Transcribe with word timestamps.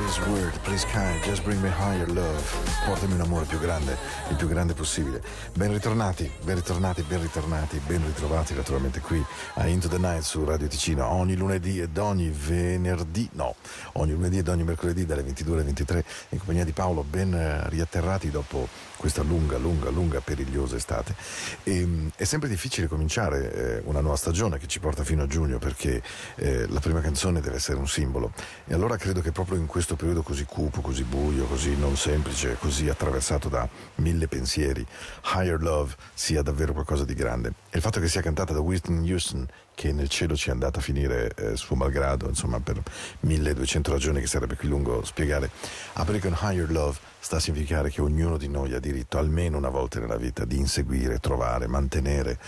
please 0.00 0.30
word, 0.30 0.52
please 0.62 0.84
kind, 0.86 1.22
just 1.22 1.44
bring 1.44 1.60
me 1.60 1.68
higher 1.68 2.08
love. 2.08 2.42
Portami 2.86 3.14
un 3.14 3.20
amore 3.20 3.44
più 3.44 3.58
grande, 3.58 3.96
il 4.30 4.36
più 4.36 4.48
grande 4.48 4.72
possibile. 4.72 5.20
Ben 5.54 5.72
ritornati, 5.72 6.30
ben 6.42 6.56
ritornati, 6.56 7.02
ben 7.02 7.20
ritornati, 7.20 7.80
ben 7.86 8.04
ritrovati 8.06 8.54
naturalmente 8.54 9.00
qui 9.00 9.22
a 9.54 9.66
Into 9.66 9.88
the 9.88 9.98
Night 9.98 10.22
su 10.22 10.44
Radio 10.44 10.68
Ticino 10.68 11.06
ogni 11.06 11.36
lunedì 11.36 11.80
ed 11.80 11.98
ogni 11.98 12.30
venerdì, 12.30 13.28
no, 13.32 13.54
ogni 13.94 14.12
lunedì 14.12 14.38
ed 14.38 14.48
ogni 14.48 14.64
mercoledì 14.64 15.06
dalle 15.06 15.22
22 15.22 15.54
alle 15.54 15.64
23 15.64 16.04
in 16.30 16.38
compagnia 16.38 16.64
di 16.64 16.72
Paolo, 16.72 17.02
ben 17.02 17.34
eh, 17.34 17.68
riatterrati 17.68 18.30
dopo 18.30 18.68
questa 18.96 19.22
lunga, 19.22 19.56
lunga, 19.56 19.88
lunga, 19.88 20.20
perigliosa 20.20 20.76
estate. 20.76 21.14
E, 21.62 21.86
mh, 21.86 22.10
è 22.16 22.24
sempre 22.24 22.48
difficile 22.48 22.86
cominciare 22.86 23.52
eh, 23.52 23.82
una 23.86 24.00
nuova 24.00 24.16
stagione 24.16 24.58
che 24.58 24.66
ci 24.66 24.78
porta 24.78 25.04
fino 25.04 25.22
a 25.22 25.26
giugno 25.26 25.58
perché 25.58 26.02
eh, 26.36 26.66
la 26.68 26.80
prima 26.80 27.00
canzone 27.00 27.40
deve 27.40 27.56
essere 27.56 27.78
un 27.78 27.88
simbolo. 27.88 28.32
E 28.66 28.74
allora 28.74 28.96
credo 28.96 29.22
che 29.22 29.32
proprio 29.32 29.58
in 29.58 29.66
questo 29.66 29.96
periodo 29.96 30.22
così 30.22 30.44
cupo, 30.44 30.82
così 30.82 31.04
buio, 31.04 31.46
così 31.46 31.76
non 31.76 31.96
semplice, 31.96 32.56
così 32.58 32.88
attraversato 32.88 33.48
da 33.48 33.66
mille 33.96 34.28
pensieri, 34.28 34.86
Higher 35.34 35.60
Love 35.62 35.94
sia 36.12 36.42
davvero 36.42 36.72
qualcosa 36.72 37.04
di 37.04 37.14
grande. 37.14 37.54
E 37.70 37.76
il 37.76 37.82
fatto 37.82 38.00
che 38.00 38.08
sia 38.08 38.20
cantata 38.20 38.52
da 38.52 38.60
Whitney 38.60 39.10
Houston, 39.10 39.46
che 39.80 39.94
nel 39.94 40.10
cielo 40.10 40.36
ci 40.36 40.50
è 40.50 40.52
andata 40.52 40.78
a 40.78 40.82
finire 40.82 41.32
eh, 41.36 41.56
suo 41.56 41.74
malgrado, 41.74 42.28
insomma 42.28 42.60
per 42.60 42.82
1200 43.20 43.90
ragioni 43.90 44.20
che 44.20 44.26
sarebbe 44.26 44.54
qui 44.54 44.68
lungo 44.68 45.02
spiegare, 45.06 45.50
apre 45.94 46.18
con 46.18 46.36
Higher 46.38 46.70
Love 46.70 46.98
sta 47.18 47.36
a 47.36 47.40
significare 47.40 47.88
che 47.88 48.02
ognuno 48.02 48.36
di 48.36 48.46
noi 48.46 48.74
ha 48.74 48.78
diritto 48.78 49.16
almeno 49.16 49.56
una 49.56 49.70
volta 49.70 49.98
nella 49.98 50.18
vita 50.18 50.44
di 50.44 50.58
inseguire, 50.58 51.18
trovare, 51.18 51.66
mantenere, 51.66 52.38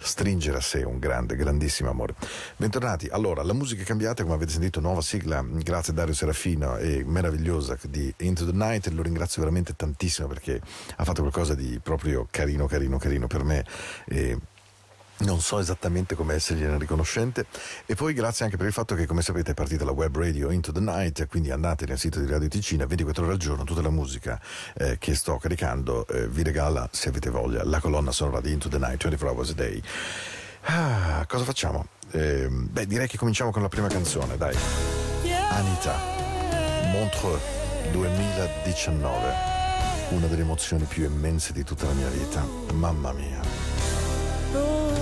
stringere 0.00 0.58
a 0.58 0.60
sé 0.60 0.84
un 0.84 1.00
grande, 1.00 1.34
grandissimo 1.34 1.90
amore. 1.90 2.14
Bentornati. 2.56 3.08
Allora, 3.08 3.42
la 3.42 3.52
musica 3.52 3.82
è 3.82 3.84
cambiata, 3.84 4.22
come 4.22 4.36
avete 4.36 4.52
sentito, 4.52 4.78
nuova 4.78 5.00
sigla, 5.00 5.44
grazie 5.44 5.92
a 5.92 5.96
Dario 5.96 6.14
Serafino 6.14 6.76
e 6.76 7.02
meravigliosa 7.04 7.76
di 7.88 8.14
Into 8.18 8.46
the 8.46 8.56
Night, 8.56 8.86
lo 8.90 9.02
ringrazio 9.02 9.42
veramente 9.42 9.74
tantissimo 9.74 10.28
perché 10.28 10.60
ha 10.94 11.02
fatto 11.02 11.22
qualcosa 11.22 11.56
di 11.56 11.80
proprio 11.82 12.28
carino, 12.30 12.66
carino, 12.66 12.96
carino 12.96 13.26
per 13.26 13.42
me. 13.42 13.64
E 14.04 14.38
non 15.18 15.40
so 15.40 15.58
esattamente 15.58 16.14
come 16.14 16.34
essergliene 16.34 16.78
riconoscente. 16.78 17.46
E 17.86 17.94
poi 17.94 18.12
grazie 18.12 18.44
anche 18.44 18.56
per 18.56 18.66
il 18.66 18.72
fatto 18.72 18.94
che 18.94 19.06
come 19.06 19.22
sapete 19.22 19.52
è 19.52 19.54
partita 19.54 19.84
la 19.84 19.92
web 19.92 20.16
radio 20.16 20.50
Into 20.50 20.72
the 20.72 20.80
Night 20.80 21.26
quindi 21.26 21.50
andate 21.50 21.86
nel 21.86 21.98
sito 21.98 22.20
di 22.20 22.26
Radio 22.26 22.48
Ticina 22.48 22.84
24 22.86 23.24
ore 23.24 23.32
al 23.32 23.38
giorno 23.38 23.64
tutta 23.64 23.80
la 23.80 23.90
musica 23.90 24.40
eh, 24.74 24.98
che 24.98 25.14
sto 25.14 25.38
caricando 25.38 26.06
eh, 26.08 26.28
vi 26.28 26.42
regala 26.42 26.88
se 26.92 27.08
avete 27.08 27.30
voglia 27.30 27.64
la 27.64 27.80
colonna 27.80 28.12
sonora 28.12 28.40
di 28.40 28.52
Into 28.52 28.68
the 28.68 28.78
Night 28.78 29.02
24 29.02 29.30
hours 29.30 29.50
a 29.50 29.54
day. 29.54 29.82
Ah, 30.62 31.24
cosa 31.28 31.44
facciamo? 31.44 31.86
Eh, 32.10 32.48
beh 32.50 32.86
direi 32.86 33.08
che 33.08 33.16
cominciamo 33.16 33.50
con 33.50 33.62
la 33.62 33.68
prima 33.68 33.88
canzone 33.88 34.36
dai. 34.36 34.56
Anita 35.50 35.94
Montreux 36.90 37.40
2019 37.92 39.54
una 40.08 40.26
delle 40.26 40.42
emozioni 40.42 40.84
più 40.84 41.04
immense 41.04 41.52
di 41.52 41.64
tutta 41.64 41.86
la 41.86 41.92
mia 41.92 42.08
vita. 42.08 42.44
Mamma 42.72 43.12
mia 43.12 43.95
Ooh, 44.54 44.94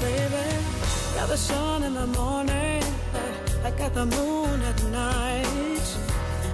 baby. 0.00 0.46
Got 1.14 1.28
the 1.28 1.36
sun 1.36 1.82
in 1.84 1.94
the 1.94 2.06
morning, 2.06 2.82
I 3.64 3.70
got 3.70 3.94
the 3.94 4.06
moon 4.06 4.60
at 4.62 4.82
night. 4.84 5.96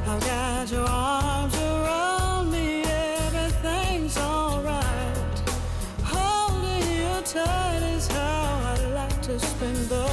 I've 0.06 0.20
got 0.20 0.70
your 0.70 0.87
arms 0.88 1.54
around 1.56 2.52
me, 2.52 2.82
everything's 2.84 4.16
alright. 4.16 5.43
Holding 6.04 6.88
you 6.96 7.22
tight 7.25 7.82
is 7.96 8.06
how 8.08 8.75
I 8.75 8.87
like 8.94 9.22
to 9.22 9.38
spend 9.38 9.76
the, 9.88 10.08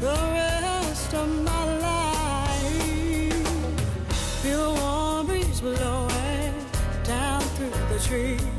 the 0.00 0.16
rest 0.32 1.14
of 1.14 1.28
my 1.44 1.78
life. 1.78 2.68
Feel 4.42 4.74
the 4.74 4.80
warm 4.80 5.26
breeze 5.26 5.60
blowing 5.60 6.54
down 7.04 7.40
through 7.40 7.70
the 7.92 7.98
trees 8.04 8.57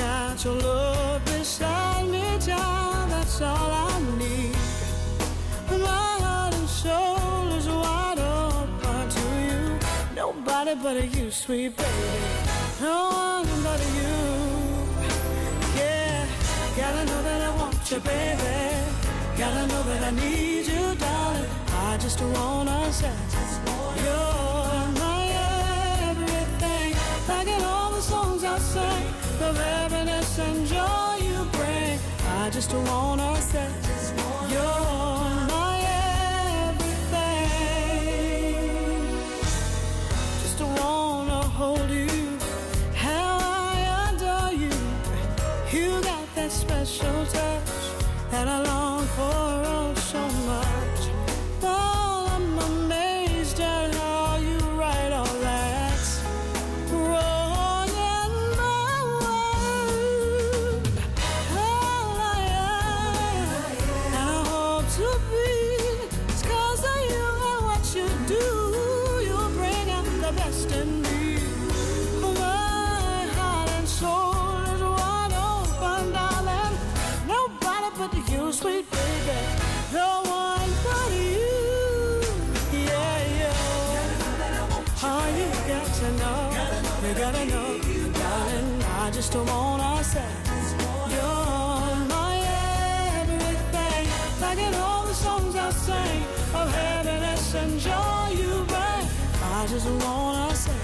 got 0.00 0.44
your 0.44 0.54
love 0.54 1.24
beside 1.26 2.06
me, 2.08 2.24
child. 2.46 3.10
That's 3.12 3.40
all 3.42 3.70
I 3.88 3.92
need. 4.18 4.56
My 5.88 6.12
heart 6.24 6.54
and 6.60 6.68
soul 6.68 7.48
is 7.58 7.68
wide 7.68 8.18
open 8.18 9.02
to 9.16 9.24
you. 9.48 9.62
Nobody 10.22 10.74
but 10.82 10.96
you, 11.16 11.30
sweet 11.30 11.76
baby. 11.76 12.20
No 12.80 12.96
one 13.24 13.62
but 13.66 13.80
you. 13.98 14.16
Yeah, 15.80 16.26
gotta 16.78 17.02
know 17.10 17.22
that 17.28 17.40
I 17.48 17.50
want 17.60 17.90
you, 17.90 18.00
baby. 18.10 18.56
Gotta 19.40 19.64
know 19.70 19.82
that 19.90 20.02
I 20.10 20.12
need 20.22 20.66
you, 20.72 20.84
darling. 21.04 21.50
I 21.88 21.96
just 22.04 22.20
wanna 22.34 22.78
satisfy 22.92 23.96
you. 24.04 24.39
songs 28.10 28.42
I 28.44 28.58
sing, 28.58 29.06
the 29.38 29.50
happiness 29.52 30.38
and 30.38 30.66
joy 30.66 31.12
you 31.28 31.38
bring. 31.56 31.98
I 32.42 32.50
just 32.50 32.72
wanna 32.88 33.30
say, 33.50 33.70
you're 34.52 35.30
my 35.54 35.74
everything. 36.66 37.46
Just 40.42 40.60
wanna 40.78 41.42
hold 41.58 41.90
you, 41.90 42.38
how 43.06 43.38
I 43.72 43.76
adore 44.06 44.52
you. 44.64 44.74
You 45.74 45.88
got 46.10 46.26
that 46.36 46.50
special 46.50 47.18
touch 47.36 47.84
that 48.32 48.46
I 48.48 48.58
long 48.70 49.04
for 49.16 49.64
oh 49.76 49.94
so 50.12 50.20
much. 50.20 50.39
got 85.70 85.86
to 86.00 86.08
know, 86.20 86.40
we 87.02 87.10
gotta 87.14 87.44
know, 87.46 87.78
darling. 88.18 88.82
I 89.02 89.10
just 89.12 89.32
don't 89.32 89.46
wanna 89.46 90.02
say 90.02 90.30
you're 91.14 91.96
my 92.14 92.34
everything. 93.20 94.04
Like 94.44 94.58
in 94.58 94.74
all 94.74 95.04
the 95.06 95.14
songs 95.14 95.54
I 95.54 95.70
sing 95.70 96.22
of 96.60 96.66
happiness 96.80 97.54
and 97.54 97.78
joy, 97.78 98.26
you 98.40 98.52
bring. 98.72 99.04
I 99.58 99.66
just 99.68 99.88
wanna 100.04 100.54
say. 100.54 100.79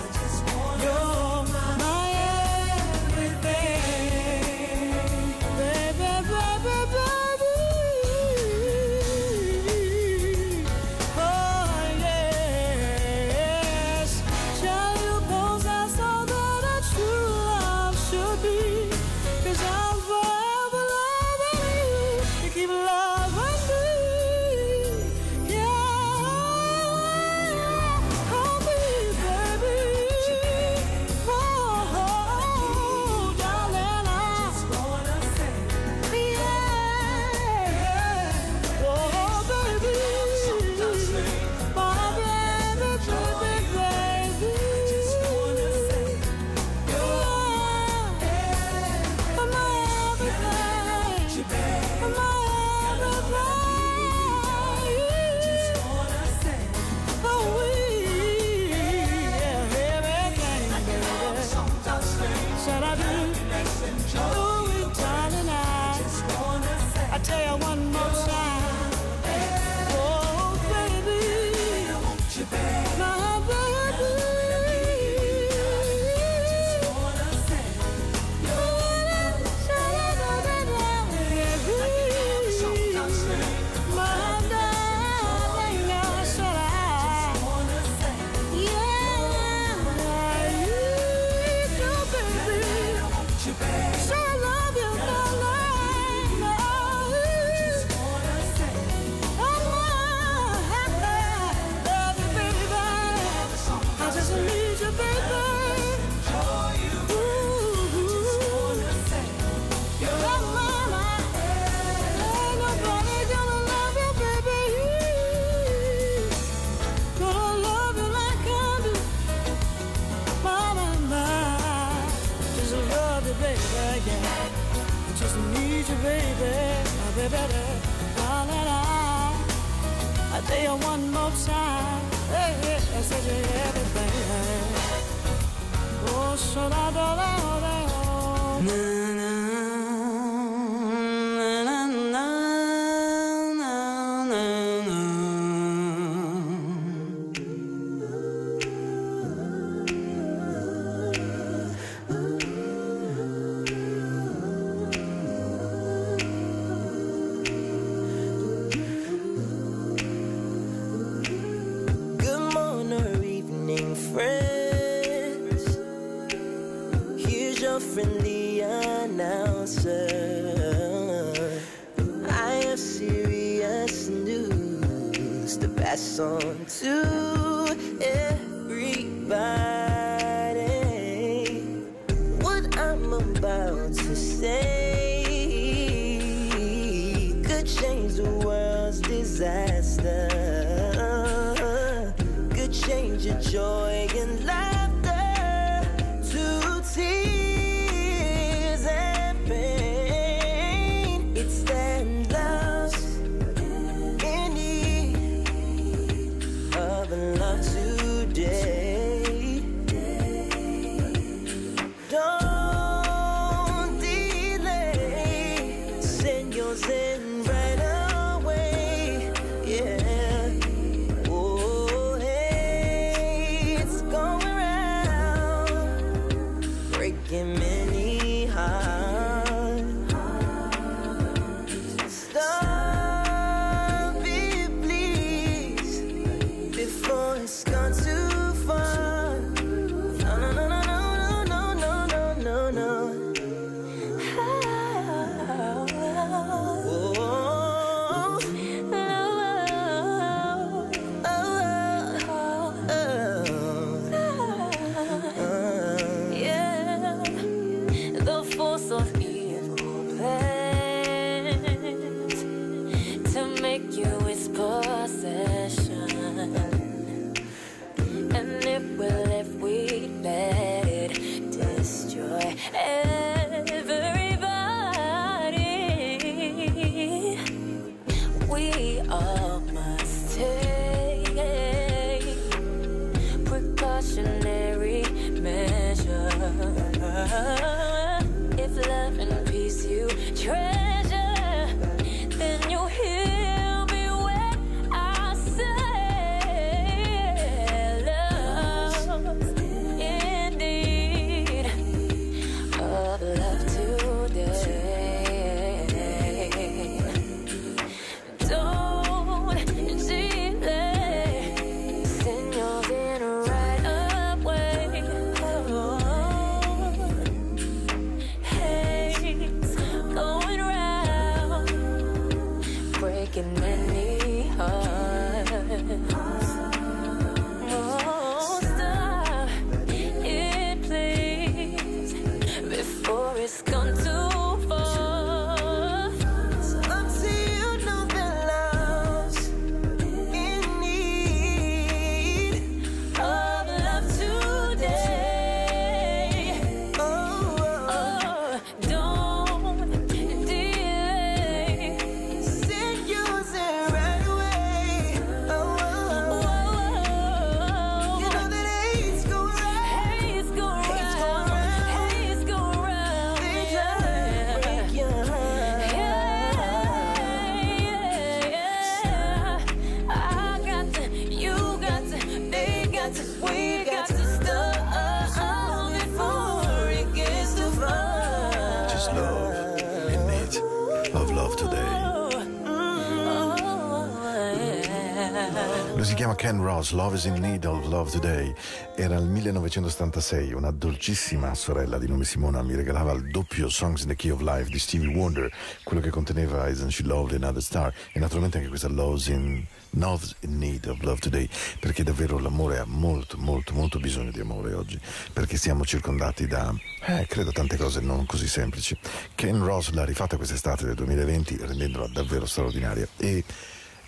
Ken 386.47 386.63
Ross, 386.63 386.93
Love 386.93 387.17
is 387.17 387.25
in 387.25 387.35
Need 387.41 387.65
of 387.65 387.89
Love 387.89 388.09
Today. 388.09 388.55
Era 388.95 389.17
il 389.17 389.25
1976, 389.25 390.53
una 390.53 390.71
dolcissima 390.71 391.53
sorella 391.57 391.99
di 391.99 392.07
nome 392.07 392.25
Simona 392.25 392.63
mi 392.63 392.77
regalava 392.77 393.11
il 393.15 393.33
doppio 393.33 393.69
Songs 393.69 394.03
in 394.03 394.07
the 394.11 394.15
Key 394.15 394.31
of 394.31 394.43
Life 394.43 394.71
di 394.71 394.79
Stevie 394.79 395.13
Wonder, 395.13 395.51
quello 395.83 396.01
che 396.01 396.11
conteneva 396.11 396.69
Isn't 396.69 396.93
She 396.93 397.03
Loved 397.03 397.35
Another 397.35 397.61
Star 397.61 397.93
e 398.13 398.21
naturalmente 398.21 398.59
anche 398.59 398.69
questa 398.69 398.87
Love's 398.87 399.27
in, 399.27 399.65
Love's 399.99 400.37
in 400.43 400.57
Need 400.57 400.87
of 400.87 401.01
Love 401.01 401.19
Today, 401.19 401.49
perché 401.81 402.05
davvero 402.05 402.39
l'amore 402.39 402.79
ha 402.79 402.85
molto, 402.87 403.37
molto, 403.39 403.75
molto 403.75 403.99
bisogno 403.99 404.31
di 404.31 404.39
amore 404.39 404.73
oggi, 404.73 405.01
perché 405.33 405.57
siamo 405.57 405.85
circondati 405.85 406.47
da, 406.47 406.73
eh, 407.07 407.27
credo, 407.27 407.51
tante 407.51 407.77
cose 407.77 407.99
non 408.01 408.25
così 408.25 408.47
semplici. 408.47 408.97
Ken 409.35 409.65
Ross 409.65 409.91
l'ha 409.91 410.05
rifatta 410.05 410.37
quest'estate 410.37 410.85
del 410.85 410.95
2020 410.95 411.57
rendendola 411.63 412.07
davvero 412.07 412.47
straordinaria 412.47 413.09
e 413.17 413.43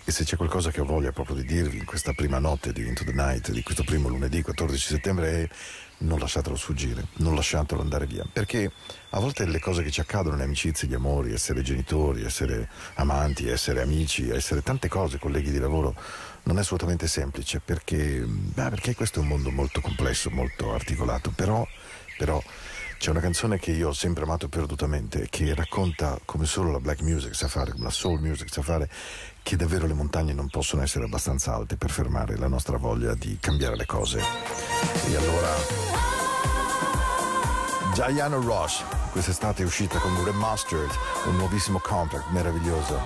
e 0.09 0.11
se 0.11 0.23
c'è 0.23 0.37
qualcosa 0.37 0.71
che 0.71 0.81
ho 0.81 0.85
voglia 0.85 1.11
proprio 1.11 1.35
di 1.35 1.45
dirvi 1.45 1.77
in 1.77 1.85
questa 1.85 2.13
prima 2.13 2.39
notte 2.39 2.73
di 2.73 2.83
Into 2.85 3.03
the 3.03 3.13
Night, 3.13 3.51
di 3.51 3.61
questo 3.61 3.83
primo 3.83 4.09
lunedì 4.09 4.41
14 4.41 4.87
settembre, 4.95 5.31
è 5.43 5.49
non 5.99 6.17
lasciatelo 6.17 6.55
sfuggire, 6.55 7.05
non 7.17 7.35
lasciatelo 7.35 7.79
andare 7.79 8.07
via. 8.07 8.25
Perché 8.31 8.71
a 9.11 9.19
volte 9.19 9.45
le 9.45 9.59
cose 9.59 9.83
che 9.83 9.91
ci 9.91 9.99
accadono, 9.99 10.35
le 10.35 10.45
amicizie, 10.45 10.87
gli 10.87 10.95
amori, 10.95 11.31
essere 11.31 11.61
genitori, 11.61 12.23
essere 12.23 12.69
amanti, 12.95 13.47
essere 13.47 13.81
amici, 13.81 14.29
essere 14.29 14.63
tante 14.63 14.87
cose, 14.87 15.19
colleghi 15.19 15.51
di 15.51 15.59
lavoro, 15.59 15.93
non 16.43 16.57
è 16.57 16.61
assolutamente 16.61 17.07
semplice 17.07 17.61
perché, 17.63 18.23
beh, 18.25 18.69
perché 18.69 18.95
questo 18.95 19.19
è 19.19 19.21
un 19.21 19.27
mondo 19.27 19.51
molto 19.51 19.79
complesso, 19.79 20.31
molto 20.31 20.73
articolato. 20.73 21.31
Però, 21.35 21.67
però 22.17 22.41
c'è 22.99 23.11
una 23.11 23.21
canzone 23.21 23.57
che 23.57 23.71
io 23.71 23.87
ho 23.87 23.93
sempre 23.93 24.25
amato 24.25 24.49
perdutamente, 24.49 25.27
che 25.29 25.55
racconta 25.55 26.19
come 26.25 26.45
solo 26.45 26.69
la 26.69 26.81
black 26.81 26.99
music 27.01 27.33
sa 27.33 27.47
fare, 27.47 27.71
come 27.71 27.85
la 27.85 27.91
soul 27.91 28.19
music 28.19 28.51
sa 28.51 28.61
fare, 28.61 28.89
che 29.41 29.55
davvero 29.55 29.87
le 29.87 29.93
montagne 29.93 30.33
non 30.33 30.49
possono 30.49 30.81
essere 30.81 31.05
abbastanza 31.05 31.55
alte 31.55 31.77
per 31.77 31.91
fermare 31.91 32.37
la 32.37 32.49
nostra 32.49 32.75
voglia 32.75 33.13
di 33.13 33.37
cambiare 33.39 33.77
le 33.77 33.85
cose. 33.85 34.19
E 34.19 35.15
allora 35.15 35.47
Diana 37.93 38.35
Ross 38.35 38.83
quest'estate 39.13 39.63
è 39.63 39.65
uscita 39.65 39.97
con 39.99 40.21
remastered, 40.25 40.91
un 41.27 41.37
nuovissimo 41.37 41.79
compact 41.79 42.29
meraviglioso 42.31 42.99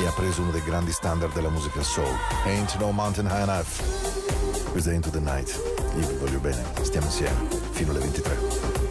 e 0.00 0.06
ha 0.06 0.12
preso 0.12 0.42
uno 0.42 0.52
dei 0.52 0.62
grandi 0.62 0.92
standard 0.92 1.34
della 1.34 1.50
musica 1.50 1.82
soul. 1.82 2.16
Ain't 2.44 2.78
no 2.78 2.92
mountain 2.92 3.26
high 3.26 3.42
enough. 3.42 4.70
Questa 4.70 4.92
è 4.92 4.94
Into 4.94 5.10
the 5.10 5.20
Night. 5.20 5.60
Io 5.98 6.06
vi 6.06 6.14
voglio 6.14 6.38
bene, 6.38 6.62
stiamo 6.82 7.06
insieme 7.06 7.48
fino 7.72 7.90
alle 7.90 8.00
23. 8.00 8.83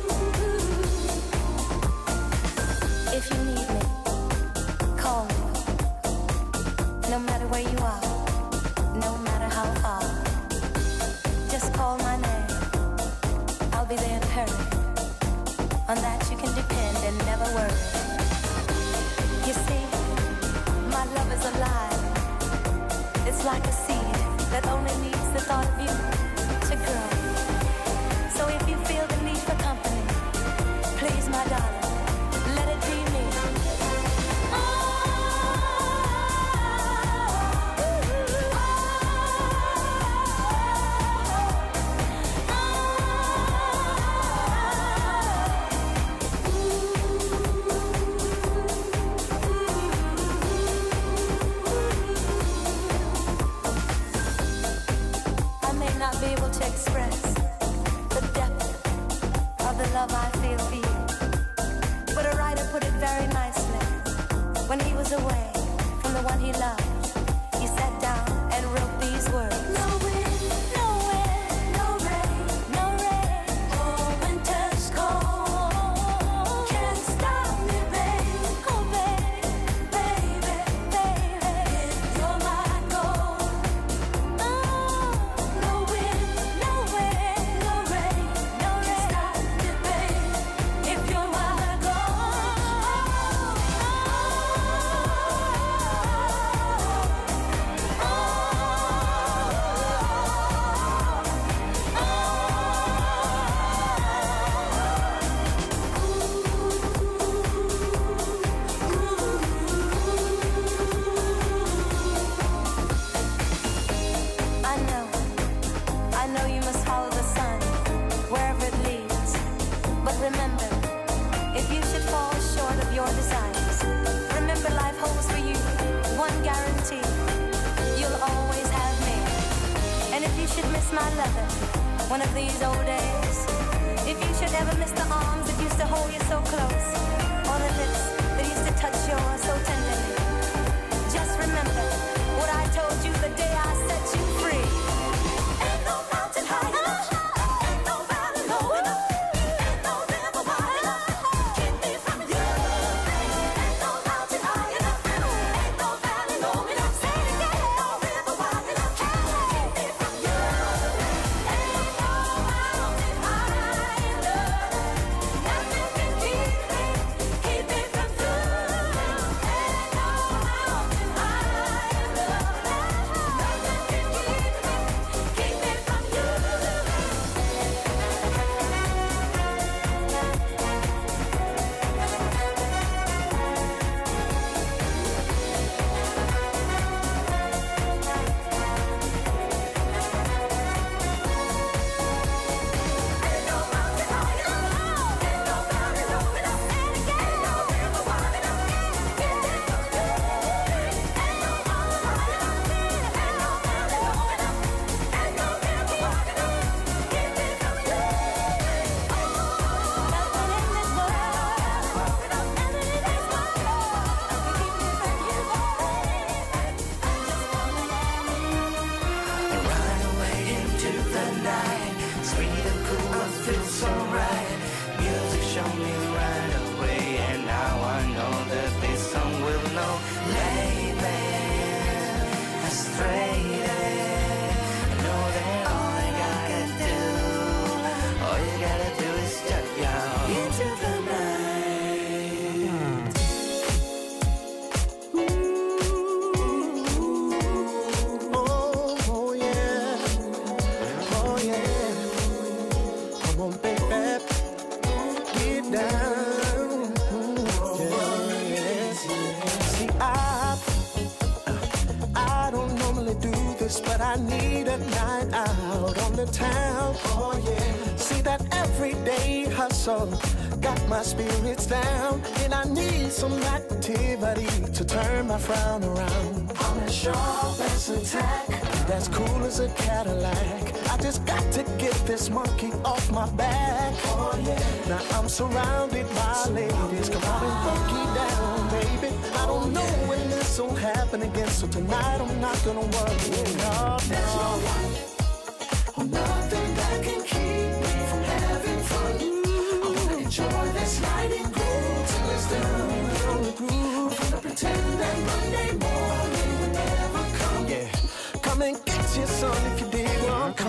Some 273.23 273.43
activity 273.43 274.73
to 274.73 274.83
turn 274.83 275.27
my 275.27 275.37
frown 275.37 275.81
around. 275.81 276.51
I'm 276.59 276.79
as 276.79 276.93
sharp 276.93 277.57
as 277.71 277.89
a 277.89 277.99
tack, 278.17 278.47
that's 278.89 279.07
cool 279.07 279.43
as 279.45 279.59
a 279.61 279.69
Cadillac. 279.83 280.63
I 280.91 280.97
just 280.97 281.25
got 281.25 281.45
to 281.53 281.63
get 281.83 281.95
this 282.05 282.29
monkey 282.29 282.71
off 282.83 283.09
my 283.11 283.29
back. 283.43 283.93
Oh 284.07 284.37
yeah. 284.43 284.89
Now 284.89 285.17
I'm 285.17 285.29
surrounded 285.29 286.05
by 286.15 286.47
ladies. 286.49 287.07
Come 287.07 287.23
on 287.23 287.43
and 287.49 287.97
it 288.01 288.09
down, 288.19 288.69
baby. 288.75 289.09
I 289.41 289.45
don't 289.45 289.67
oh, 289.67 289.75
know 289.77 289.89
when 290.09 290.23
this 290.29 290.59
will 290.59 290.75
happen 290.75 291.21
again, 291.21 291.47
so 291.47 291.67
tonight 291.67 292.19
I'm 292.19 292.41
not 292.41 292.59
gonna 292.65 292.87
worry. 292.95 293.17
Oh, 293.39 293.57
no, 293.63 293.97
There's 294.09 294.35
no 294.35 294.92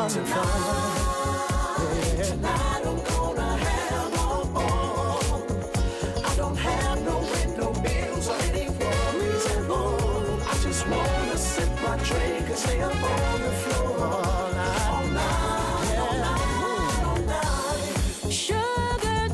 Tonight 0.05 0.37
I'm 2.85 2.99
gonna 3.05 3.57
have. 3.57 4.13
I 6.23 6.37
don't 6.37 6.57
have 6.57 7.01
no 7.03 7.73
bills, 7.73 8.29
or 8.29 8.37
any 8.51 8.69
worries 8.69 9.47
at 9.57 9.71
all. 9.71 10.43
I 10.43 10.55
just 10.63 10.87
wanna 10.89 11.39
sip 11.39 11.71
my 11.83 11.97
drink 11.97 12.49
and 12.51 12.59
stay 12.59 12.83
up 12.83 12.93
on 12.93 13.41
the 13.41 13.53
floor 13.63 13.97
all 14.05 14.51
night, 14.53 14.89
all 14.93 15.07
night, 16.21 17.05
all 17.07 17.21
night. 17.25 18.31
Sugar 18.31 19.25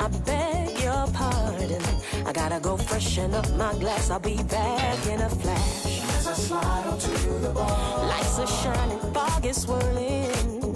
I 0.00 0.08
beg 0.24 0.80
your 0.80 1.06
pardon. 1.12 1.82
I 2.24 2.32
gotta 2.32 2.58
go 2.58 2.78
freshen 2.78 3.34
up 3.34 3.50
my 3.52 3.74
glass. 3.74 4.08
I'll 4.08 4.18
be 4.18 4.42
back 4.44 5.06
in 5.06 5.20
a 5.20 5.28
flash. 5.28 5.97
I 6.28 6.34
slide 6.34 6.86
onto 6.86 7.38
the 7.38 7.48
bar, 7.48 8.06
Lights 8.06 8.38
are 8.38 8.46
shining, 8.46 8.98
fog 9.14 9.46
is 9.46 9.62
swirling. 9.62 10.74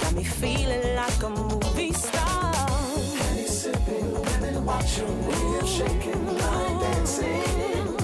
Got 0.00 0.12
me 0.14 0.24
feeling 0.24 0.96
like 0.96 1.22
a 1.22 1.30
movie 1.30 1.92
star. 1.92 2.52
Penny 3.16 3.46
sipping, 3.46 4.12
women 4.12 4.64
watching 4.64 5.06
I'm 5.06 5.64
shaking, 5.64 6.26
line 6.38 6.80
dancing. 6.80 7.96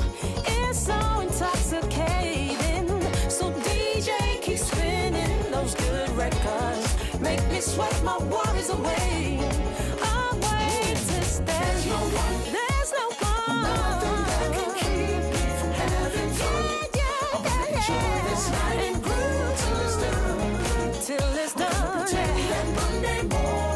It's 0.47 0.79
so 0.87 0.95
intoxicating. 1.25 2.87
So 3.31 3.51
DJ 3.67 4.41
keep 4.41 4.59
spinning 4.59 5.51
those 5.51 5.75
good 5.75 6.11
records. 6.11 7.21
Make 7.21 7.43
me 7.51 7.61
sweat 7.63 8.01
my 8.05 8.17
worries 8.19 8.71
away. 8.71 9.41
To 9.41 11.23
stay. 11.25 11.45
There's 11.45 11.87
no 11.87 11.97
one, 11.97 12.43
There's 12.45 12.53
no 12.55 12.59
one. 12.61 12.66
Night 18.51 18.81
and 18.89 19.03
groove 19.03 19.55
till 19.59 19.81
it's 19.85 19.97
done. 19.97 20.93
Till 21.03 21.35
it's 21.43 21.55
done. 21.55 22.03
Pretend 22.03 22.39
that 22.51 22.67
Monday 22.77 23.23
morning 23.29 23.76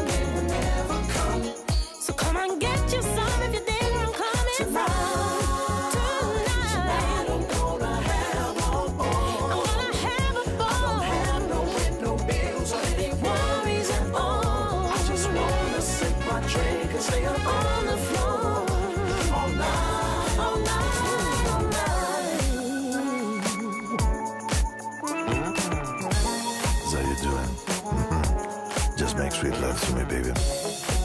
baby. 30.11 30.33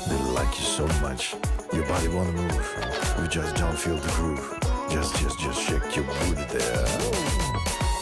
They 0.09 0.19
like 0.35 0.53
you 0.59 0.67
so 0.79 0.87
much. 1.01 1.37
Your 1.73 1.87
body 1.87 2.09
wanna 2.09 2.33
move. 2.33 2.67
You 3.21 3.29
just 3.29 3.55
don't 3.55 3.79
feel 3.79 3.99
the 4.07 4.13
groove. 4.19 4.47
Just, 4.91 5.15
just, 5.21 5.39
just 5.39 5.61
shake 5.67 5.95
your 5.97 6.07
booty 6.07 6.47
there. 6.57 6.87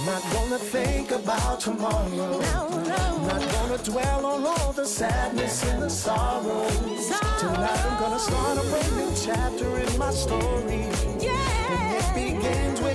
Not 0.07 0.23
gonna 0.33 0.59
think 0.59 1.11
about 1.11 1.61
tomorrow. 1.61 2.39
Not 3.31 3.43
gonna 3.57 3.79
dwell 3.91 4.25
on 4.33 4.47
all 4.47 4.73
the 4.73 4.87
sadness 4.87 5.63
and 5.71 5.83
the 5.83 5.91
sorrow. 5.91 6.69
Tonight 7.39 7.81
I'm 7.89 7.97
gonna 8.01 8.19
start 8.19 8.59
a 8.63 8.65
brand 8.71 8.97
new 9.01 9.13
chapter 9.27 9.69
in 9.85 9.99
my 9.99 10.11
story. 10.11 10.83
And 11.77 11.89
it 12.01 12.09
begins 12.15 12.81
with 12.81 12.94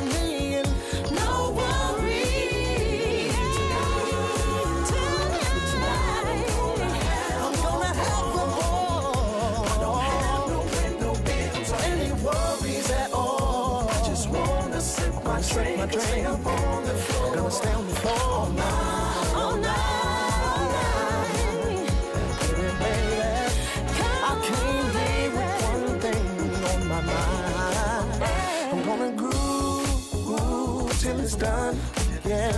my 15.78 15.86
drink, 15.86 16.28
floor. 16.98 17.36
Gonna 17.36 17.52
stay 17.52 17.74
on 17.74 17.88
the 17.88 17.95
floor 17.95 18.22
all 18.22 18.50
night, 18.50 19.34
all 19.36 19.58
night, 19.58 20.00
I 24.24 24.36
with 25.36 25.56
one 25.63 26.00
thing 26.00 26.26
on 26.72 26.88
my 26.88 27.02
mind. 27.02 28.24
I'm 28.72 28.82
gonna 28.86 29.12
groove 29.12 31.00
till 31.02 31.19
it's 31.19 31.36
done. 31.36 31.78
Yeah. 32.26 32.52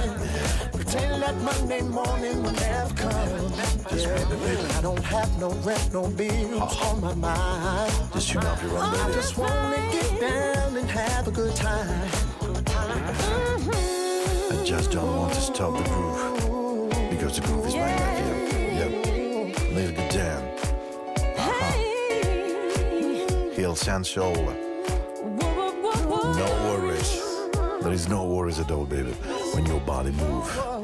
Pretend 0.72 1.22
that 1.24 1.36
Monday 1.42 1.82
morning 1.82 2.44
will 2.44 2.52
never 2.52 2.94
come. 2.94 3.54
Yeah. 3.96 4.78
I 4.78 4.82
don't 4.82 5.04
have 5.04 5.40
no 5.40 5.52
rent, 5.66 5.94
no 5.94 6.08
bills 6.08 6.78
on 6.82 7.02
my 7.02 7.14
mind. 7.16 7.94
Just 8.14 8.36
off 8.36 8.62
your 8.64 8.78
own, 8.78 8.96
I 8.96 9.12
just 9.12 9.38
wanna 9.38 9.78
get 9.92 10.20
down 10.20 10.78
and 10.78 10.90
have 10.90 11.28
a 11.28 11.32
good 11.32 11.56
time. 11.56 12.31
I 13.20 14.64
just 14.66 14.92
don't 14.92 15.16
want 15.16 15.34
to 15.34 15.42
stop 15.42 15.78
the 15.78 15.84
groove. 15.90 17.10
Because 17.10 17.36
the 17.40 17.42
groove 17.48 17.66
is 17.68 17.76
my 17.76 17.82
life, 17.82 18.20
yeah. 18.20 18.88
Yep. 18.88 18.92
Little 19.74 19.96
bit 19.96 20.12
down. 20.12 20.42
He'll 23.54 23.76
send 23.76 24.06
soul. 24.08 24.36
No 26.42 26.48
worries. 26.68 27.22
There 27.84 27.92
is 27.92 28.08
no 28.08 28.26
worries 28.26 28.60
at 28.60 28.72
all, 28.72 28.86
baby. 28.86 29.12
When 29.54 29.66
your 29.66 29.82
body 29.82 30.12
move. 30.12 30.81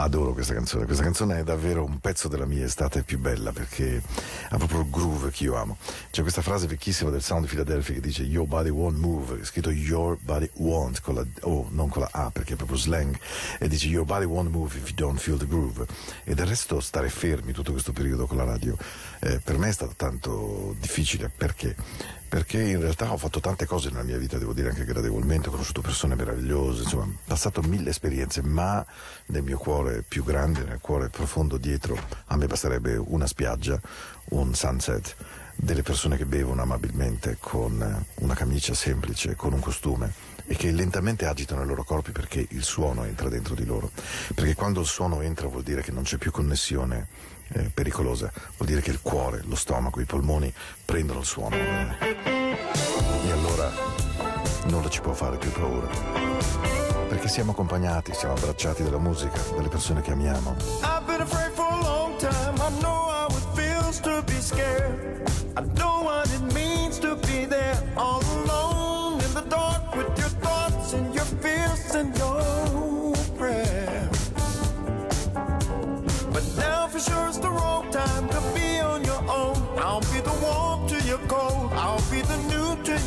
Adoro 0.00 0.32
questa 0.32 0.54
canzone, 0.54 0.84
questa 0.84 1.02
canzone 1.02 1.40
è 1.40 1.42
davvero 1.42 1.82
un 1.82 1.98
pezzo 1.98 2.28
della 2.28 2.46
mia 2.46 2.64
estate 2.64 3.02
più 3.02 3.18
bella 3.18 3.50
perché 3.50 4.00
ha 4.48 4.56
proprio 4.56 4.82
il 4.82 4.90
groove 4.90 5.30
che 5.30 5.42
io 5.42 5.56
amo. 5.56 5.76
C'è 6.12 6.22
questa 6.22 6.40
frase 6.40 6.68
vecchissima 6.68 7.10
del 7.10 7.20
Sound 7.20 7.42
di 7.42 7.48
Philadelphia 7.48 7.94
che 7.94 8.00
dice 8.00 8.22
Your 8.22 8.46
body 8.46 8.68
won't 8.68 8.96
move, 8.96 9.40
è 9.40 9.44
scritto 9.44 9.70
Your 9.70 10.16
body 10.20 10.48
won't 10.54 11.00
con 11.00 11.16
la 11.16 11.26
O, 11.40 11.66
non 11.70 11.88
con 11.88 12.02
la 12.02 12.10
A 12.12 12.30
perché 12.30 12.52
è 12.52 12.56
proprio 12.56 12.78
slang, 12.78 13.18
e 13.58 13.66
dice 13.66 13.88
Your 13.88 14.06
body 14.06 14.24
won't 14.24 14.50
move 14.50 14.76
if 14.76 14.86
you 14.86 14.94
don't 14.94 15.18
feel 15.18 15.36
the 15.36 15.48
groove. 15.48 15.84
E 16.22 16.32
del 16.32 16.46
resto 16.46 16.78
stare 16.78 17.08
fermi 17.08 17.50
tutto 17.50 17.72
questo 17.72 17.92
periodo 17.92 18.26
con 18.28 18.36
la 18.36 18.44
radio 18.44 18.76
eh, 19.20 19.40
per 19.42 19.58
me 19.58 19.68
è 19.68 19.72
stato 19.72 19.94
tanto 19.96 20.76
difficile 20.78 21.28
perché? 21.28 21.74
Perché 22.28 22.60
in 22.60 22.80
realtà 22.80 23.10
ho 23.10 23.16
fatto 23.16 23.40
tante 23.40 23.64
cose 23.64 23.88
nella 23.88 24.02
mia 24.02 24.18
vita, 24.18 24.36
devo 24.36 24.52
dire 24.52 24.68
anche 24.68 24.84
gradevolmente, 24.84 25.48
ho 25.48 25.50
conosciuto 25.50 25.80
persone 25.80 26.14
meravigliose, 26.14 26.82
insomma, 26.82 27.04
ho 27.04 27.18
passato 27.24 27.62
mille 27.62 27.90
esperienze, 27.90 28.42
ma 28.42 28.84
nel 29.26 29.42
mio 29.42 29.56
cuore 29.56 30.04
più 30.06 30.24
grande, 30.24 30.62
nel 30.64 30.78
cuore 30.80 31.08
profondo 31.08 31.56
dietro, 31.56 31.98
a 32.26 32.36
me 32.36 32.46
basterebbe 32.46 32.96
una 32.96 33.26
spiaggia, 33.26 33.80
un 34.30 34.54
sunset, 34.54 35.16
delle 35.60 35.82
persone 35.82 36.16
che 36.16 36.26
bevono 36.26 36.62
amabilmente 36.62 37.36
con 37.40 38.04
una 38.16 38.34
camicia 38.34 38.74
semplice, 38.74 39.34
con 39.34 39.52
un 39.52 39.60
costume 39.60 40.12
e 40.46 40.54
che 40.54 40.70
lentamente 40.70 41.26
agitano 41.26 41.62
i 41.62 41.66
loro 41.66 41.84
corpi 41.84 42.12
perché 42.12 42.46
il 42.50 42.62
suono 42.62 43.04
entra 43.04 43.28
dentro 43.28 43.54
di 43.54 43.64
loro. 43.64 43.90
Perché 44.34 44.54
quando 44.54 44.80
il 44.80 44.86
suono 44.86 45.20
entra 45.20 45.48
vuol 45.48 45.62
dire 45.62 45.82
che 45.82 45.92
non 45.92 46.04
c'è 46.04 46.16
più 46.16 46.30
connessione 46.30 47.08
eh, 47.52 47.70
pericolosa, 47.72 48.30
vuol 48.56 48.68
dire 48.68 48.80
che 48.80 48.90
il 48.90 49.00
cuore, 49.00 49.42
lo 49.44 49.56
stomaco, 49.56 50.00
i 50.00 50.04
polmoni 50.04 50.52
prendono 50.84 51.20
il 51.20 51.26
suono. 51.26 51.56
E 51.56 53.30
allora 53.30 53.70
non 54.66 54.88
ci 54.90 55.00
può 55.00 55.12
fare 55.12 55.36
più 55.36 55.50
paura. 55.52 55.88
Perché 57.08 57.28
siamo 57.28 57.52
accompagnati, 57.52 58.12
siamo 58.12 58.34
abbracciati 58.34 58.82
dalla 58.82 58.98
musica, 58.98 59.40
dalle 59.54 59.68
persone 59.68 60.02
che 60.02 60.12
amiamo. 60.12 60.97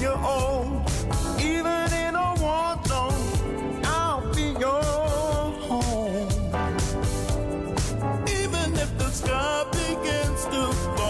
you're. 0.01 0.83
Even 1.39 1.93
in 1.93 2.15
a 2.15 2.33
war 2.41 2.77
zone, 2.87 3.81
I'll 3.85 4.33
be 4.33 4.55
your 4.59 4.83
home. 5.69 6.29
Even 8.27 8.73
if 8.75 8.97
the 8.97 9.09
sky 9.11 9.65
begins 9.71 10.45
to 10.45 10.73
fall. 10.95 11.00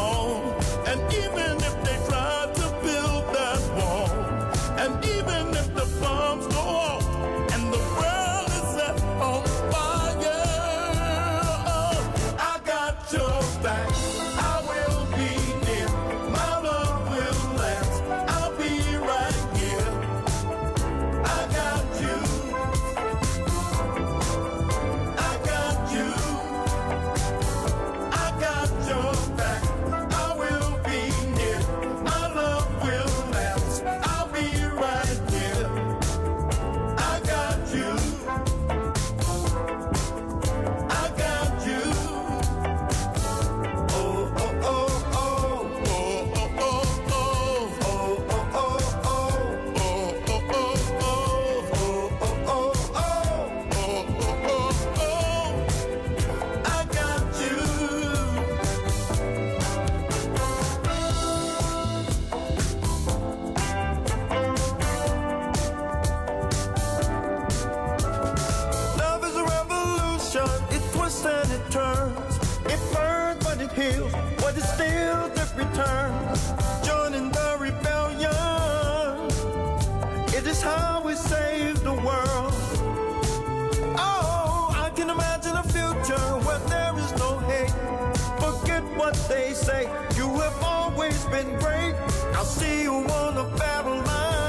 what 89.11 89.27
they 89.27 89.53
say. 89.53 89.83
You 90.15 90.39
have 90.39 90.63
always 90.63 91.25
been 91.25 91.57
great. 91.59 91.95
I'll 92.33 92.45
see 92.45 92.83
you 92.83 92.93
on 92.93 93.35
the 93.35 93.43
battle 93.57 93.95
line. 93.95 94.40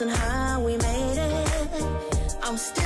and 0.00 0.10
how 0.10 0.60
we 0.60 0.76
made 0.76 1.16
it. 1.16 2.36
I'm 2.42 2.58
still. 2.58 2.85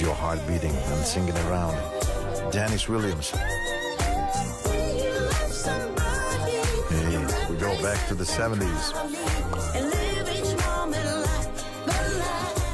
Your 0.00 0.14
heart 0.14 0.38
beating 0.46 0.74
and 0.74 1.04
singing 1.04 1.36
around. 1.46 1.76
Dennis 2.50 2.88
Williams. 2.88 3.30
Hey, 6.88 7.26
we 7.50 7.56
go 7.56 7.82
back 7.82 8.08
to 8.08 8.14
the 8.14 8.24
70s. 8.24 9.99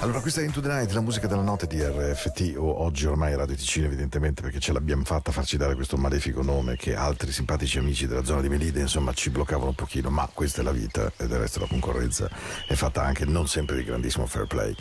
Allora, 0.07 0.21
questa 0.21 0.41
è 0.41 0.45
Into 0.45 0.61
the 0.61 0.69
Night, 0.69 0.93
la 0.93 1.01
musica 1.01 1.27
della 1.27 1.43
notte 1.43 1.67
di 1.67 1.83
RFT 1.83 2.55
o 2.57 2.85
oggi 2.85 3.07
ormai 3.07 3.35
Radio 3.35 3.57
Ticino 3.57 3.87
evidentemente 3.87 4.41
perché 4.41 4.61
ce 4.61 4.73
l'abbiamo 4.73 5.03
fatta 5.03 5.31
a 5.31 5.33
farci 5.33 5.57
dare 5.57 5.75
questo 5.75 5.97
malefico 5.97 6.43
nome 6.43 6.77
che 6.77 6.95
altri 6.95 7.33
simpatici 7.33 7.79
amici 7.79 8.07
della 8.07 8.23
zona 8.23 8.41
di 8.41 8.49
Melide 8.49 8.79
insomma 8.79 9.13
ci 9.13 9.31
bloccavano 9.31 9.71
un 9.71 9.75
pochino, 9.75 10.09
ma 10.09 10.31
questa 10.33 10.61
è 10.61 10.65
la 10.65 10.71
vita 10.71 11.11
e 11.17 11.27
del 11.27 11.41
resto 11.41 11.59
la 11.59 11.67
concorrenza 11.67 12.31
è 12.69 12.75
fatta 12.75 13.03
anche 13.03 13.25
non 13.25 13.49
sempre 13.49 13.75
di 13.75 13.83
grandissimo 13.83 14.27
fair 14.27 14.47
play. 14.47 14.73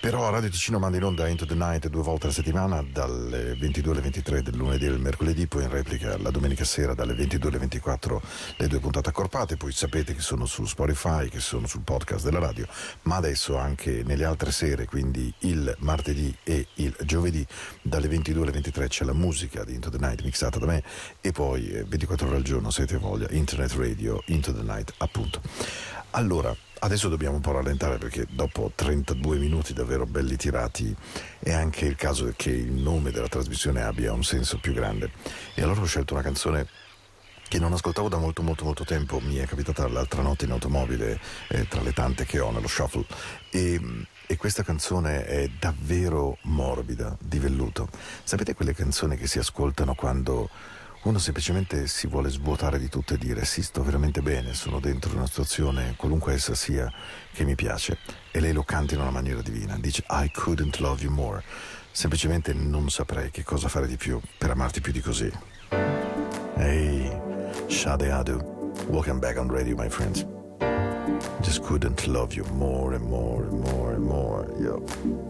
Però 0.00 0.30
Radio 0.30 0.48
Ticino 0.48 0.78
manda 0.78 0.96
in 0.96 1.04
onda 1.04 1.28
Into 1.28 1.44
the 1.44 1.54
Night 1.54 1.86
due 1.88 2.02
volte 2.02 2.24
alla 2.24 2.34
settimana 2.34 2.82
dalle 2.82 3.56
22 3.56 3.92
alle 3.92 4.00
23 4.00 4.40
del 4.40 4.56
lunedì 4.56 4.86
e 4.86 4.88
del 4.88 4.98
mercoledì, 4.98 5.46
poi 5.46 5.64
in 5.64 5.70
replica 5.70 6.16
la 6.16 6.30
domenica 6.30 6.64
sera 6.64 6.94
dalle 6.94 7.12
22 7.12 7.50
alle 7.50 7.58
24 7.58 8.22
le 8.56 8.66
due 8.66 8.80
puntate 8.80 9.10
accorpate, 9.10 9.58
poi 9.58 9.72
sapete 9.72 10.14
che 10.14 10.22
sono 10.22 10.46
su 10.46 10.64
Spotify, 10.64 11.28
che 11.28 11.40
sono 11.40 11.66
sul 11.66 11.82
podcast 11.82 12.24
della 12.24 12.38
radio, 12.38 12.66
ma 13.02 13.16
adesso 13.16 13.58
anche 13.58 14.02
nelle 14.06 14.24
altre 14.24 14.50
sere, 14.70 14.86
quindi 14.86 15.32
il 15.40 15.74
martedì 15.80 16.34
e 16.44 16.66
il 16.74 16.94
giovedì 17.04 17.44
dalle 17.82 18.08
22 18.08 18.42
alle 18.42 18.52
23 18.52 18.88
c'è 18.88 19.04
la 19.04 19.12
musica 19.12 19.64
di 19.64 19.74
Into 19.74 19.90
the 19.90 19.98
Night 19.98 20.22
mixata 20.22 20.58
da 20.58 20.66
me 20.66 20.82
e 21.20 21.32
poi 21.32 21.68
eh, 21.70 21.84
24 21.84 22.28
ore 22.28 22.36
al 22.36 22.42
giorno 22.42 22.70
se 22.70 22.82
avete 22.82 22.98
voglia, 22.98 23.26
Internet 23.30 23.72
Radio, 23.74 24.22
Into 24.26 24.54
the 24.54 24.62
Night 24.62 24.94
appunto. 24.98 25.40
Allora, 26.12 26.54
adesso 26.80 27.08
dobbiamo 27.08 27.36
un 27.36 27.40
po' 27.40 27.52
rallentare 27.52 27.98
perché 27.98 28.26
dopo 28.30 28.70
32 28.74 29.38
minuti 29.38 29.72
davvero 29.72 30.06
belli 30.06 30.36
tirati 30.36 30.94
è 31.38 31.52
anche 31.52 31.86
il 31.86 31.96
caso 31.96 32.32
che 32.36 32.50
il 32.50 32.72
nome 32.72 33.10
della 33.10 33.28
trasmissione 33.28 33.82
abbia 33.82 34.12
un 34.12 34.24
senso 34.24 34.58
più 34.58 34.72
grande. 34.72 35.10
E 35.54 35.62
allora 35.62 35.80
ho 35.80 35.86
scelto 35.86 36.14
una 36.14 36.22
canzone 36.22 36.66
che 37.50 37.58
non 37.58 37.72
ascoltavo 37.72 38.08
da 38.08 38.16
molto 38.16 38.42
molto 38.42 38.64
molto 38.64 38.84
tempo, 38.84 39.18
mi 39.18 39.34
è 39.34 39.44
capitata 39.44 39.88
l'altra 39.88 40.22
notte 40.22 40.44
in 40.44 40.52
automobile 40.52 41.18
eh, 41.48 41.66
tra 41.66 41.82
le 41.82 41.92
tante 41.92 42.24
che 42.24 42.38
ho 42.38 42.52
nello 42.52 42.68
shuffle 42.68 43.04
e, 43.50 44.06
e 44.30 44.36
questa 44.36 44.62
canzone 44.62 45.26
è 45.26 45.50
davvero 45.58 46.38
morbida, 46.42 47.16
di 47.20 47.40
velluto. 47.40 47.88
Sapete 48.22 48.54
quelle 48.54 48.72
canzoni 48.74 49.16
che 49.16 49.26
si 49.26 49.40
ascoltano 49.40 49.96
quando 49.96 50.48
uno 51.02 51.18
semplicemente 51.18 51.88
si 51.88 52.06
vuole 52.06 52.28
svuotare 52.28 52.78
di 52.78 52.88
tutto 52.88 53.14
e 53.14 53.18
dire 53.18 53.44
sì, 53.44 53.60
sto 53.60 53.82
veramente 53.82 54.22
bene, 54.22 54.54
sono 54.54 54.78
dentro 54.78 55.12
una 55.16 55.26
situazione, 55.26 55.94
qualunque 55.96 56.34
essa 56.34 56.54
sia, 56.54 56.88
che 57.32 57.42
mi 57.42 57.56
piace. 57.56 57.98
E 58.30 58.38
lei 58.38 58.52
lo 58.52 58.62
canta 58.62 58.94
in 58.94 59.00
una 59.00 59.10
maniera 59.10 59.42
divina, 59.42 59.76
dice 59.80 60.04
I 60.10 60.30
couldn't 60.30 60.78
love 60.78 61.02
you 61.02 61.12
more. 61.12 61.42
Semplicemente 61.90 62.52
non 62.52 62.88
saprei 62.88 63.32
che 63.32 63.42
cosa 63.42 63.66
fare 63.66 63.88
di 63.88 63.96
più 63.96 64.20
per 64.38 64.50
amarti 64.50 64.80
più 64.80 64.92
di 64.92 65.00
così. 65.00 65.28
Hey, 66.54 67.20
Shade 67.66 68.12
Adu, 68.12 68.72
welcome 68.86 69.18
back 69.18 69.38
on 69.38 69.50
radio, 69.50 69.74
my 69.74 69.88
friends. 69.88 70.24
Just 71.40 71.62
couldn't 71.64 72.06
love 72.06 72.32
you 72.32 72.44
more 72.52 72.94
and 72.94 73.04
more 73.04 73.42
and 73.44 73.58
more 73.58 73.79
More, 74.10 74.44
Yep. 74.58 75.29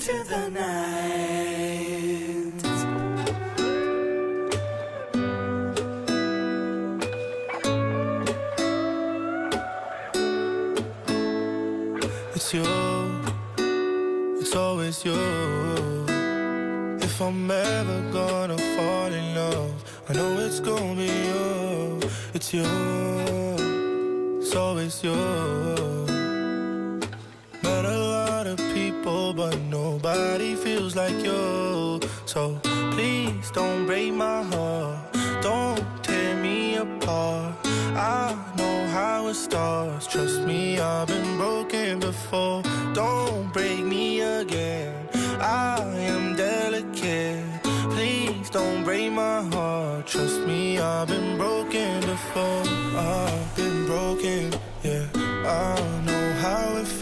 Into 0.00 0.24
the 0.30 0.48
night. 0.48 1.90
It's 12.34 12.54
you, 12.54 12.64
it's 14.40 14.56
always 14.56 15.04
you. 15.04 15.12
If 17.02 17.20
I'm 17.20 17.50
ever 17.50 18.00
gonna 18.10 18.56
fall 18.56 19.12
in 19.12 19.34
love, 19.34 19.84
I 20.08 20.14
know 20.14 20.38
it's 20.38 20.60
gonna 20.60 20.94
be 20.94 21.12
you. 21.28 22.00
It's 22.32 22.54
you, 22.54 22.64
it's 24.40 24.56
always 24.56 25.04
you. 25.04 25.59
Like 30.96 31.24
you. 31.24 32.00
So 32.24 32.58
please 32.92 33.50
don't 33.50 33.86
break 33.86 34.12
my 34.12 34.42
heart. 34.42 35.12
Don't 35.42 35.84
tear 36.02 36.36
me 36.36 36.76
apart. 36.76 37.54
I 37.94 38.34
know 38.56 38.86
how 38.86 39.28
it 39.28 39.34
starts. 39.34 40.06
Trust 40.06 40.40
me, 40.42 40.78
I've 40.78 41.08
been 41.08 41.36
broken 41.36 42.00
before. 42.00 42.62
Don't 42.94 43.52
break 43.52 43.80
me 43.84 44.20
again. 44.20 44.94
I 45.40 45.80
am 46.12 46.36
delicate. 46.36 47.44
Please 47.94 48.50
don't 48.50 48.84
break 48.84 49.12
my 49.12 49.42
heart. 49.52 50.06
Trust 50.06 50.40
me, 50.46 50.78
I've 50.78 51.08
been 51.08 51.36
broken 51.36 52.00
before. 52.00 52.62
I've 52.96 53.56
been 53.56 53.86
broken, 53.86 54.52
yeah. 54.82 55.06
I 55.46 55.74
know 56.06 56.32
how 56.40 56.76
it 56.76 56.86
feels 56.86 56.99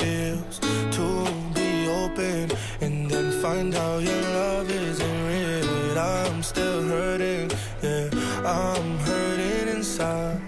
find 3.43 3.74
out 3.74 4.03
your 4.03 4.22
love 4.34 4.68
isn't 4.70 5.26
real. 5.28 5.99
I'm 5.99 6.43
still 6.43 6.82
hurting, 6.82 7.51
yeah. 7.82 8.11
I'm 8.45 8.99
hurting 8.99 9.76
inside. 9.76 10.41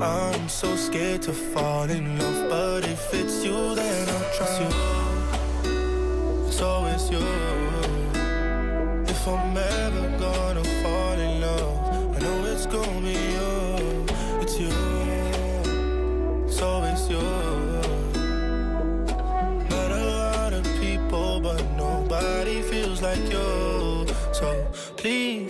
I'm 0.00 0.48
so 0.48 0.76
scared 0.76 1.22
to 1.22 1.32
fall 1.32 1.90
in 1.90 2.18
love, 2.18 2.48
but 2.48 2.84
if 2.84 3.14
it's 3.14 3.44
you, 3.44 3.74
then 3.74 4.08
I'll 4.08 4.30
trust 4.36 4.60
you. 4.60 4.68
It's 6.46 6.60
always 6.60 7.10
you. 7.10 7.24
If 9.08 9.26
I'm 9.26 9.56
ever 9.56 9.85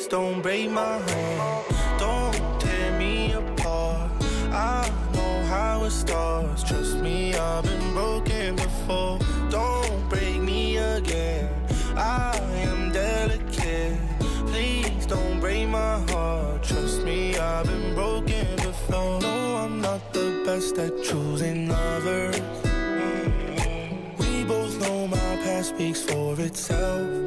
please 0.07 0.11
don't 0.11 0.43
break 0.43 0.71
my 0.71 0.99
heart. 0.99 1.65
Don't 1.99 2.61
tear 2.61 2.99
me 2.99 3.33
apart. 3.33 4.11
I 4.53 4.91
know 5.15 5.43
how 5.45 5.85
it 5.85 5.91
starts. 5.91 6.63
Trust 6.63 6.99
me, 6.99 7.35
I've 7.35 7.65
been 7.65 7.93
broken 7.93 8.57
before. 8.57 9.19
Don't 9.51 10.09
break 10.09 10.41
me 10.41 10.77
again. 10.77 11.49
I 11.97 12.39
am 12.69 12.93
delicate. 12.93 13.99
Please 14.47 15.07
don't 15.07 15.41
break 15.41 15.69
my 15.69 15.99
heart. 16.11 16.63
Trust 16.63 17.03
me, 17.03 17.37
I've 17.37 17.67
been 17.67 17.95
broken 17.95 18.57
before. 18.57 19.21
No, 19.21 19.57
I'm 19.57 19.81
not 19.81 20.13
the 20.13 20.43
best 20.45 20.79
at 20.79 21.03
choosing 21.03 21.69
lovers. 21.69 22.41
We 24.19 24.45
both 24.45 24.79
know 24.81 25.09
my 25.09 25.37
past 25.45 25.71
speaks 25.71 26.03
for 26.03 26.41
itself. 26.41 27.27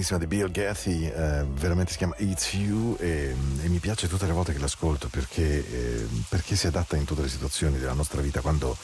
Carinissima 0.00 0.18
di 0.18 0.26
Bill 0.26 0.50
Gethy, 0.50 1.06
eh, 1.08 1.44
veramente 1.52 1.92
si 1.92 1.98
chiama 1.98 2.14
It's 2.18 2.54
You 2.54 2.96
e, 2.98 3.34
e 3.62 3.68
mi 3.68 3.80
piace 3.80 4.08
tutte 4.08 4.24
le 4.24 4.32
volte 4.32 4.54
che 4.54 4.58
l'ascolto 4.58 5.08
perché, 5.08 5.42
eh, 5.42 6.08
perché 6.26 6.56
si 6.56 6.66
adatta 6.66 6.96
in 6.96 7.04
tutte 7.04 7.20
le 7.20 7.28
situazioni 7.28 7.78
della 7.78 7.92
nostra 7.92 8.22
vita, 8.22 8.40
quando 8.40 8.74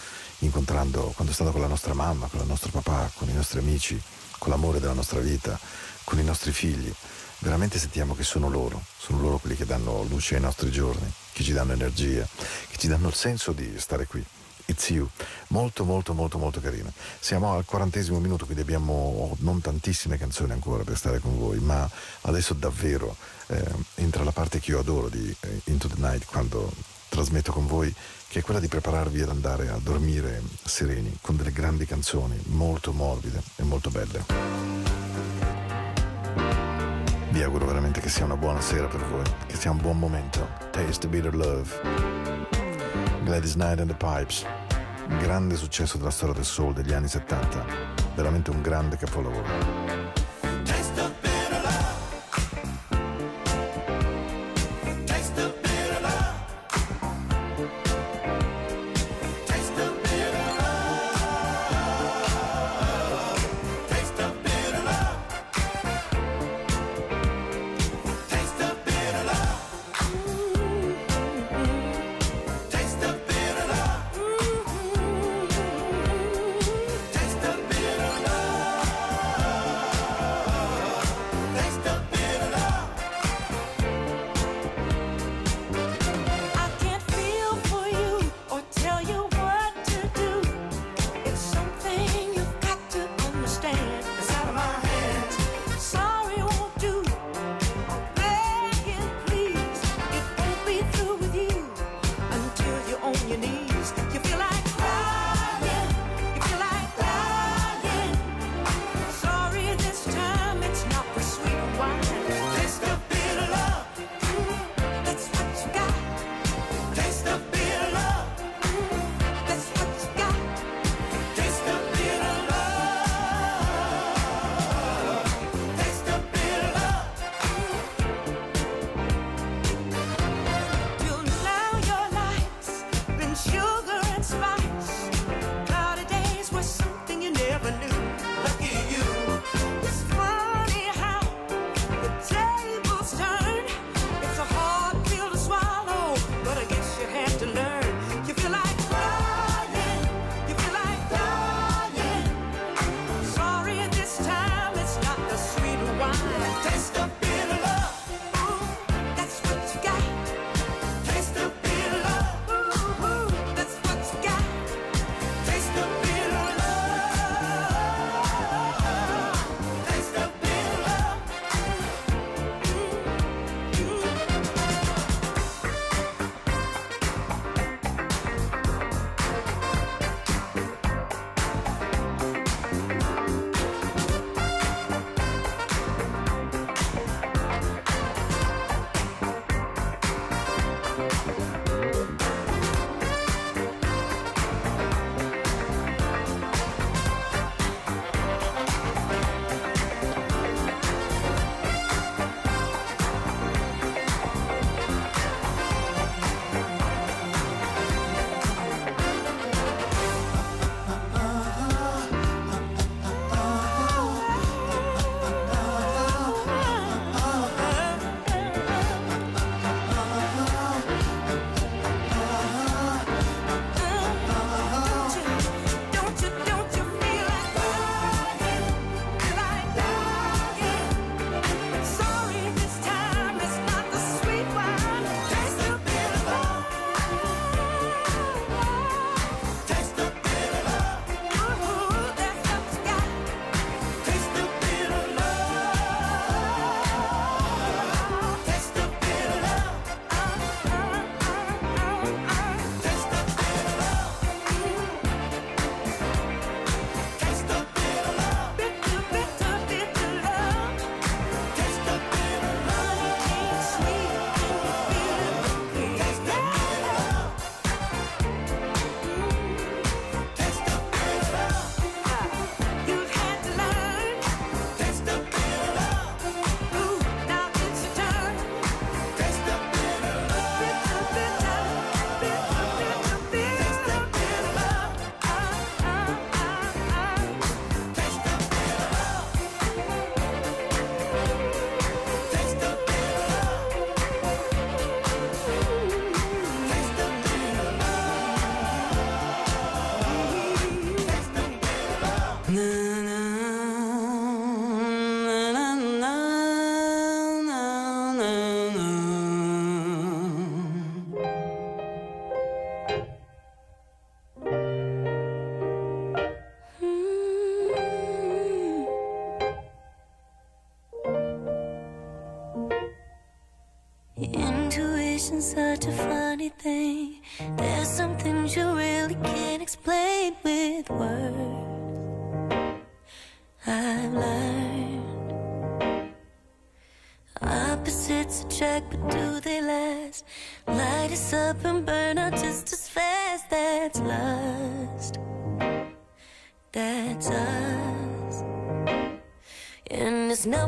incontrando, 0.41 1.12
quando 1.14 1.33
è 1.33 1.35
stato 1.35 1.53
con 1.53 1.62
la 1.62 1.69
nostra 1.69 1.95
mamma, 1.95 2.27
con 2.27 2.41
il 2.41 2.47
nostro 2.47 2.71
papà, 2.71 3.11
con 3.14 3.31
i 3.31 3.33
nostri 3.33 3.61
amici, 3.61 3.99
con 4.39 4.51
l'amore 4.51 4.79
della 4.79 4.93
nostra 4.93 5.19
vita, 5.21 5.59
con 6.05 6.19
i 6.19 6.25
nostri 6.25 6.53
figli. 6.53 6.93
Veramente 7.39 7.79
sentiamo 7.79 8.14
che 8.14 8.23
sono 8.23 8.51
loro, 8.51 8.83
sono 8.99 9.19
loro 9.19 9.39
quelli 9.39 9.57
che 9.57 9.64
danno 9.64 10.03
luce 10.03 10.35
ai 10.35 10.43
nostri 10.43 10.71
giorni, 10.71 11.11
che 11.33 11.43
ci 11.43 11.53
danno 11.53 11.73
energia, 11.73 12.29
che 12.69 12.77
ci 12.77 12.89
danno 12.89 13.09
il 13.09 13.14
senso 13.14 13.53
di 13.53 13.73
stare 13.79 14.07
qui. 14.07 14.23
It's 14.67 14.91
You, 14.91 15.09
molto 15.49 15.85
molto 15.85 16.12
molto 16.12 16.39
molto 16.39 16.61
carina. 16.61 16.93
Siamo 17.21 17.55
al 17.55 17.64
quarantesimo 17.64 18.19
minuto, 18.19 18.45
quindi 18.45 18.62
abbiamo 18.62 19.37
non 19.41 19.61
tantissime 19.61 20.19
canzoni 20.19 20.53
ancora 20.53 20.83
per 20.83 20.97
stare 20.97 21.21
con 21.21 21.39
voi, 21.39 21.59
ma 21.59 21.89
adesso 22.23 22.55
davvero 22.55 23.17
eh, 23.49 23.64
entra 23.97 24.25
la 24.25 24.33
parte 24.33 24.59
che 24.59 24.73
io 24.73 24.81
adoro 24.81 25.09
di 25.09 25.35
eh, 25.41 25.61
Into 25.64 25.89
the 25.89 25.95
Night 25.99 26.25
quando 26.25 26.73
trasmetto 27.09 27.53
con 27.53 27.67
voi, 27.67 27.95
che 28.29 28.41
è 28.41 28.43
quella 28.43 28.61
di 28.61 28.69
prepararvi 28.69 29.23
ad 29.23 29.31
andare 29.31 29.69
a 29.69 29.79
dormire 29.81 30.43
sereni 30.64 31.17
con 31.21 31.37
delle 31.37 31.53
grandi 31.53 31.87
canzoni 31.87 32.39
molto 32.47 32.93
morbide 32.93 33.43
e 33.57 33.62
molto 33.62 33.91
belle. 33.91 34.25
Vi 37.31 37.43
auguro 37.43 37.67
veramente 37.67 38.01
che 38.01 38.09
sia 38.09 38.25
una 38.25 38.37
buona 38.37 38.61
sera 38.61 38.87
per 38.87 39.05
voi, 39.07 39.25
che 39.47 39.57
sia 39.57 39.71
un 39.71 39.79
buon 39.79 39.99
momento. 39.99 40.49
Taste 40.71 41.01
the 41.01 41.09
bitter 41.09 41.35
love. 41.35 42.16
Gladys 43.27 43.57
Knight 43.57 43.81
and 43.81 43.89
the 43.89 43.97
Pipes. 43.97 44.47
Un 45.09 45.18
grande 45.18 45.57
successo 45.57 45.99
della 45.99 46.11
storia 46.11 46.33
del 46.33 46.45
soul 46.45 46.72
degli 46.72 46.93
anni 46.93 47.09
70, 47.09 47.64
veramente 48.14 48.51
un 48.51 48.62
grande 48.62 48.97
capolavoro. 48.97 50.05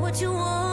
What 0.01 0.21
you 0.21 0.33
want, 0.33 0.68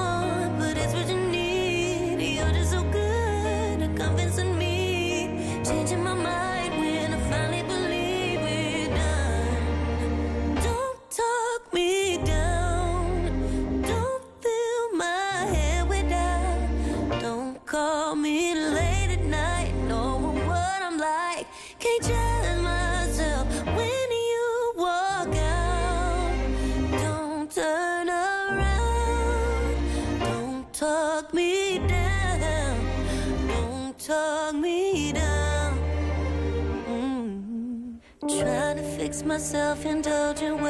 myself, 39.35 39.85
indulgent 39.85 40.61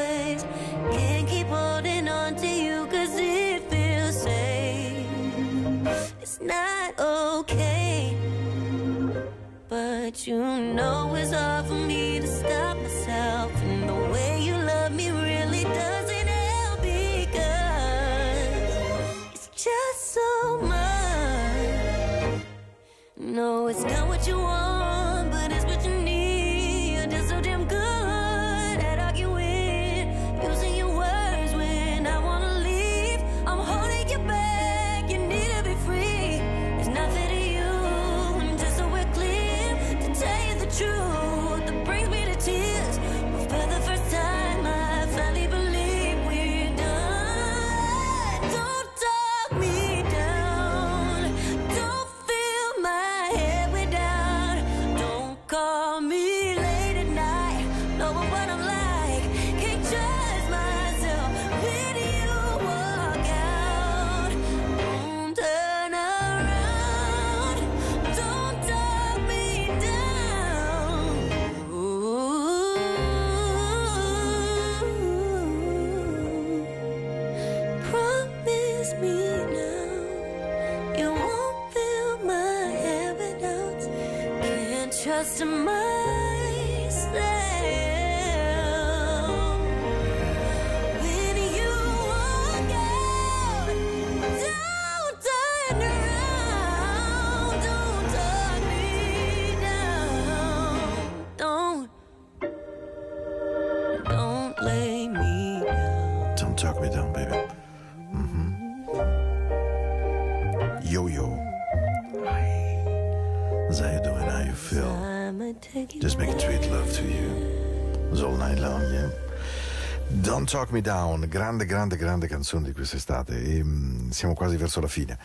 Don't 120.46 120.60
Talk 120.60 120.72
Me 120.72 120.82
Down, 120.82 121.26
grande, 121.28 121.66
grande, 121.66 121.98
grande 121.98 122.28
canzone 122.28 122.66
di 122.66 122.72
quest'estate 122.72 123.42
e 123.42 123.64
mm, 123.64 124.10
siamo 124.12 124.36
quasi 124.36 124.58
verso 124.58 124.80
la 124.80 124.88
fine. 124.88 125.18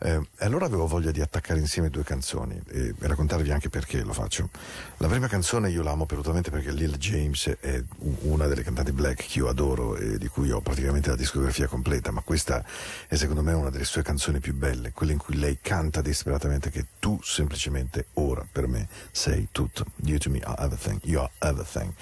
Eh, 0.00 0.20
allora 0.38 0.66
avevo 0.66 0.86
voglia 0.86 1.10
di 1.10 1.20
attaccare 1.20 1.58
insieme 1.58 1.90
due 1.90 2.04
canzoni 2.04 2.60
e, 2.68 2.88
e 2.88 2.94
raccontarvi 2.98 3.50
anche 3.50 3.68
perché 3.68 4.02
lo 4.02 4.12
faccio. 4.12 4.50
La 4.98 5.08
prima 5.08 5.26
canzone 5.26 5.70
io 5.70 5.82
l'amo 5.82 6.06
assolutamente 6.18 6.50
perché 6.50 6.72
Lil 6.72 6.96
James 6.96 7.56
è 7.60 7.82
una 8.22 8.46
delle 8.46 8.62
cantanti 8.62 8.92
black 8.92 9.26
che 9.28 9.38
io 9.38 9.48
adoro 9.48 9.96
e 9.96 10.18
di 10.18 10.26
cui 10.28 10.50
ho 10.50 10.60
praticamente 10.60 11.10
la 11.10 11.16
discografia 11.16 11.66
completa, 11.66 12.10
ma 12.10 12.22
questa 12.22 12.64
è 13.06 13.14
secondo 13.14 13.42
me 13.42 13.52
una 13.52 13.70
delle 13.70 13.84
sue 13.84 14.02
canzoni 14.02 14.40
più 14.40 14.54
belle, 14.54 14.92
quella 14.92 15.12
in 15.12 15.18
cui 15.18 15.36
lei 15.36 15.58
canta 15.60 16.02
disperatamente 16.02 16.70
che 16.70 16.86
tu 16.98 17.18
semplicemente 17.22 18.06
ora 18.14 18.44
per 18.50 18.66
me 18.66 18.88
sei 19.12 19.48
tutto. 19.52 19.86
You 19.96 20.18
to 20.18 20.30
me 20.30 20.40
are 20.40 20.60
everything, 20.60 21.00
you 21.04 21.20
are 21.20 21.30
everything. 21.38 21.92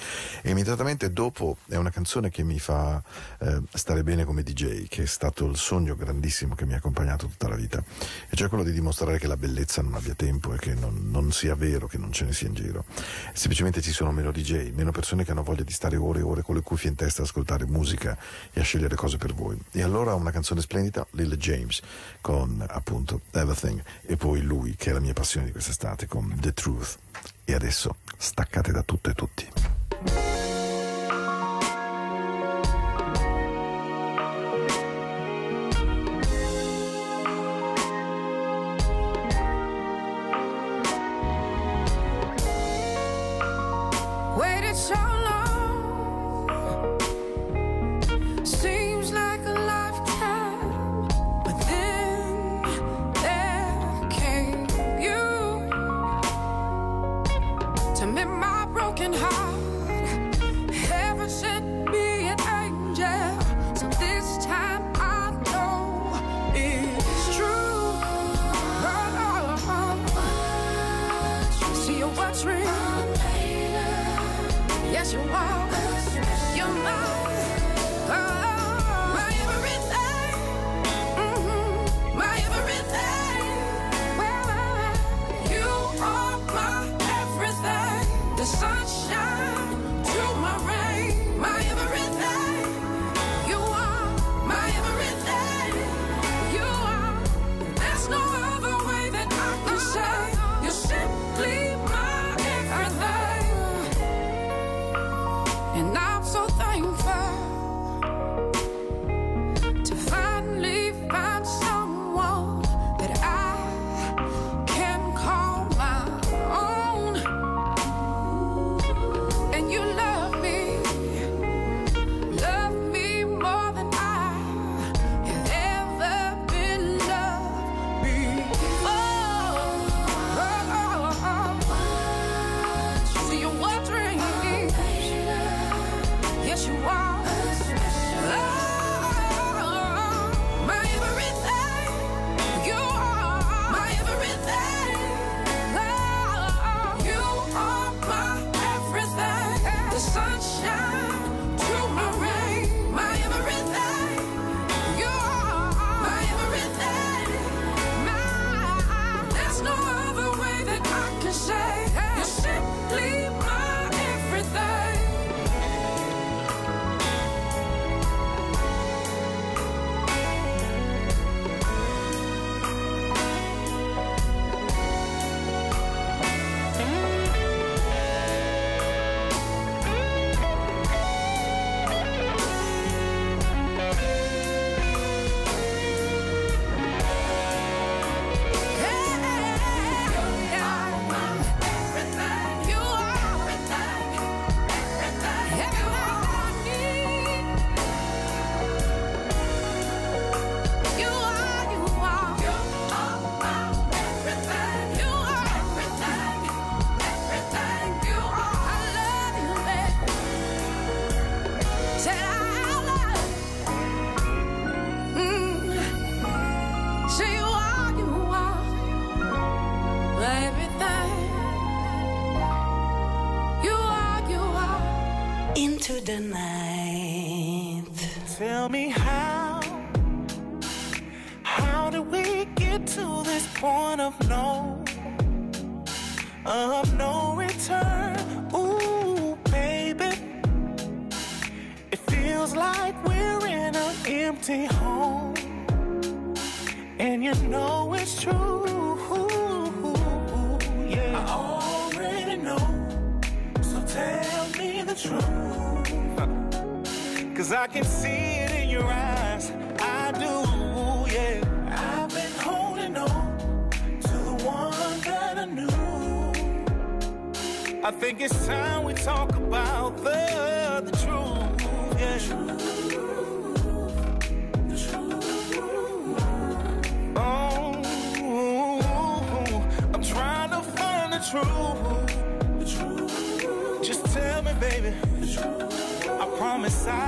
E 0.43 0.51
immediatamente 0.51 1.13
dopo 1.13 1.59
è 1.69 1.77
una 1.77 1.91
canzone 1.91 2.31
che 2.31 2.43
mi 2.43 2.59
fa 2.59 3.03
eh, 3.39 3.63
stare 3.75 4.03
bene 4.03 4.25
come 4.25 4.43
DJ, 4.43 4.89
che 4.89 5.03
è 5.03 5.07
stato 5.07 5.47
il 5.47 5.57
sogno 5.57 5.95
grandissimo 5.95 6.55
che 6.55 6.65
mi 6.65 6.75
ha 6.75 6.79
accompagnato 6.79 7.27
tutta 7.27 7.49
la 7.49 7.57
vita, 7.57 7.85
e 8.29 8.37
cioè 8.37 8.49
quello 8.49 8.65
di 8.65 8.73
dimostrare 8.73 9.19
che 9.19 9.27
la 9.27 9.37
bellezza 9.37 9.83
non 9.83 9.95
abbia 9.95 10.15
tempo 10.15 10.55
e 10.55 10.59
che 10.59 10.75
non, 10.75 11.09
non 11.11 11.33
sia 11.33 11.55
vero 11.55 11.87
che 11.87 11.99
non 11.99 12.13
ce 12.13 12.25
ne 12.25 12.33
sia 12.33 12.49
in 12.49 12.55
giro. 12.55 12.85
Semplicemente 13.33 13.81
ci 13.81 13.93
sono 13.93 14.13
meno 14.13 14.33
DJ, 14.33 14.73
meno 14.73 14.91
persone 14.91 15.25
che 15.25 15.31
hanno 15.31 15.43
voglia 15.43 15.63
di 15.63 15.73
stare 15.73 15.97
ore 15.97 16.21
e 16.21 16.23
ore 16.23 16.43
con 16.43 16.55
le 16.55 16.63
cuffie 16.63 16.91
in 16.91 16.97
testa 16.97 17.23
a 17.23 17.25
ascoltare 17.25 17.67
musica 17.67 18.17
e 18.53 18.61
a 18.61 18.63
scegliere 18.63 18.95
cose 18.97 19.17
per 19.17 19.35
voi. 19.35 19.59
E 19.73 19.83
allora 19.83 20.15
una 20.15 20.31
canzone 20.31 20.61
splendida, 20.61 21.07
Lil 21.13 21.37
James, 21.37 21.81
con 22.21 22.65
appunto 22.67 23.23
Everything, 23.33 23.83
e 24.03 24.17
poi 24.17 24.43
lui, 24.43 24.75
che 24.77 24.91
è 24.91 24.93
la 24.93 25.01
mia 25.01 25.13
passione 25.13 25.47
di 25.47 25.53
quest'estate, 25.53 26.07
con 26.07 26.35
The 26.39 26.53
Truth. 26.53 26.99
E 27.45 27.55
adesso 27.55 27.97
staccate 28.17 28.73
da 28.73 28.83
tutto 28.83 29.11
e 29.11 29.15
tutti. 29.15 30.56
Broken 58.97 59.13
heart. 59.13 59.46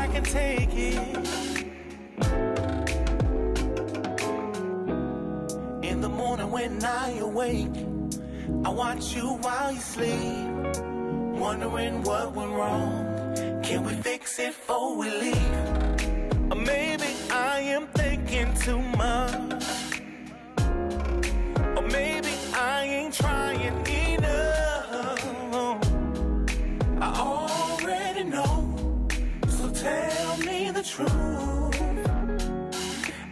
I 0.02 0.06
can 0.06 0.22
take 0.22 0.72
it. 0.72 0.96
In 5.82 6.00
the 6.00 6.08
morning 6.08 6.50
when 6.50 6.84
I 6.84 7.18
awake, 7.18 7.76
I 8.64 8.70
watch 8.70 9.14
you 9.16 9.26
while 9.44 9.72
you 9.72 9.80
sleep. 9.80 10.48
Wondering 11.44 12.02
what 12.02 12.32
went 12.34 12.52
wrong. 12.52 12.94
Can 13.62 13.84
we 13.84 13.94
fix 13.94 14.38
it 14.38 14.52
before 14.52 14.96
we 14.96 15.10
leave? 15.10 15.58
Or 16.52 16.58
maybe 16.74 17.10
I 17.30 17.60
am 17.76 17.88
thinking 17.88 18.54
too 18.54 18.80
much. 18.80 19.47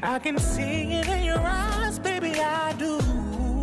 I 0.02 0.18
can 0.18 0.38
see 0.38 0.92
it 0.92 1.08
in 1.08 1.24
your 1.24 1.38
eyes, 1.38 1.98
baby. 1.98 2.32
I 2.38 2.72
do. 2.74 3.00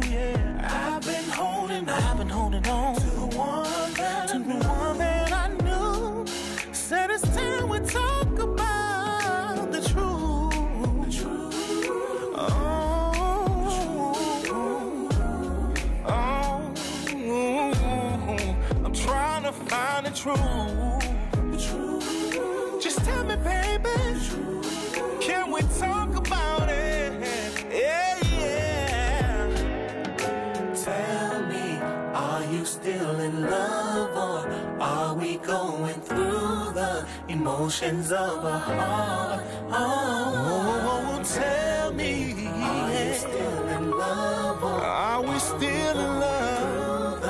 Yeah, 0.09 0.95
I've 0.95 1.03
been 1.03 1.29
holding 1.29 1.87
on. 1.87 2.03
I've 2.03 2.17
been 2.17 2.29
holding 2.29 2.67
on 2.67 2.95
to 2.95 3.01
the 3.01 3.25
one 3.37 3.93
that 3.93 4.29
to 4.29 4.39
the 4.39 4.55
one 4.67 4.97
that 4.97 5.31
I 5.31 5.47
knew. 5.63 6.25
Said 6.73 7.11
it's 7.11 7.21
time 7.35 7.69
we 7.69 7.79
talk 7.79 8.39
about 8.39 9.71
the 9.71 9.81
truth. 9.81 11.05
The 11.05 11.11
truth. 11.11 11.55
Oh. 12.35 12.49
Oh, 16.05 16.63
I'm 18.83 18.93
trying 18.93 19.43
to 19.43 19.51
find 19.51 20.05
the 20.07 20.11
truth. 20.11 20.72
Emotions 37.63 38.11
of 38.11 38.43
a 38.43 38.59
heart? 38.59 39.41
Oh, 39.71 41.21
tell 41.23 41.93
me, 41.93 42.33
are 42.45 42.91
you 42.91 43.13
still 43.13 43.67
in 43.69 43.89
love 43.89 44.61
or 44.61 44.81
are 44.81 45.21
we 45.21 45.39
still 45.39 45.99
in 46.05 46.19
love? 46.19 47.23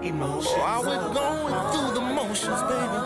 Emotions 0.00 0.54
or 0.56 0.60
are 0.62 0.82
we 0.82 0.94
going 1.12 1.56
through 1.72 1.90
the 1.98 2.04
motions, 2.20 2.62
baby? 2.70 3.00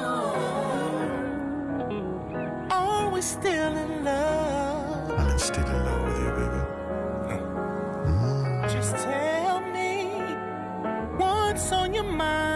Are 2.70 3.09
we 3.11 3.20
still 3.22 3.76
in 3.85 4.05
love? 4.05 5.11
I'm 5.18 5.39
still 5.39 5.66
in 5.66 5.85
love 5.87 6.03
with 6.07 6.18
you, 6.22 6.32
baby. 6.39 6.61
Just 8.74 8.93
tell 8.97 9.61
me 9.76 9.91
what's 11.16 11.72
on 11.72 11.95
your 11.95 12.05
mind, 12.05 12.54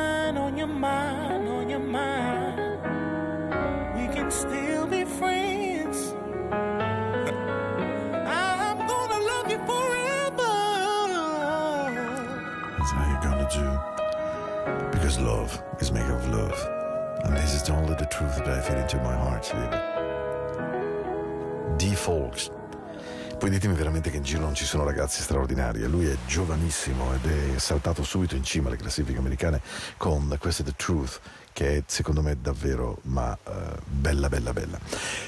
Because 14.90 15.18
love 15.20 15.62
is 15.80 15.90
made 15.90 16.10
of 16.10 16.26
love. 16.28 16.56
And 17.24 17.36
this 17.36 17.54
is 17.54 17.68
only 17.70 17.94
the 17.94 18.06
truth 18.06 18.36
that 18.36 18.48
I 18.48 18.60
feel 18.60 18.78
into 18.78 18.96
my 18.98 19.14
heart, 19.14 19.50
baby. 19.52 19.76
D. 21.76 21.94
Folks. 21.94 22.50
Poi 23.38 23.50
ditemi 23.50 23.74
veramente 23.74 24.10
che 24.10 24.16
in 24.16 24.24
giro 24.24 24.40
non 24.40 24.54
ci 24.54 24.64
sono 24.64 24.82
ragazzi 24.82 25.22
straordinari. 25.22 25.82
E 25.82 25.86
Lui 25.86 26.06
è 26.06 26.16
giovanissimo 26.26 27.14
ed 27.14 27.54
è 27.54 27.58
saltato 27.58 28.02
subito 28.02 28.34
in 28.34 28.42
cima 28.42 28.68
alle 28.68 28.76
classifiche 28.76 29.18
americane 29.18 29.60
con 29.96 30.36
Questa 30.40 30.62
è 30.62 30.66
The 30.66 30.74
Truth, 30.76 31.20
che 31.58 31.78
è 31.78 31.82
secondo 31.86 32.22
me 32.22 32.36
davvero, 32.40 32.98
ma 33.06 33.36
eh, 33.36 33.50
bella, 33.84 34.28
bella, 34.28 34.52
bella. 34.52 34.78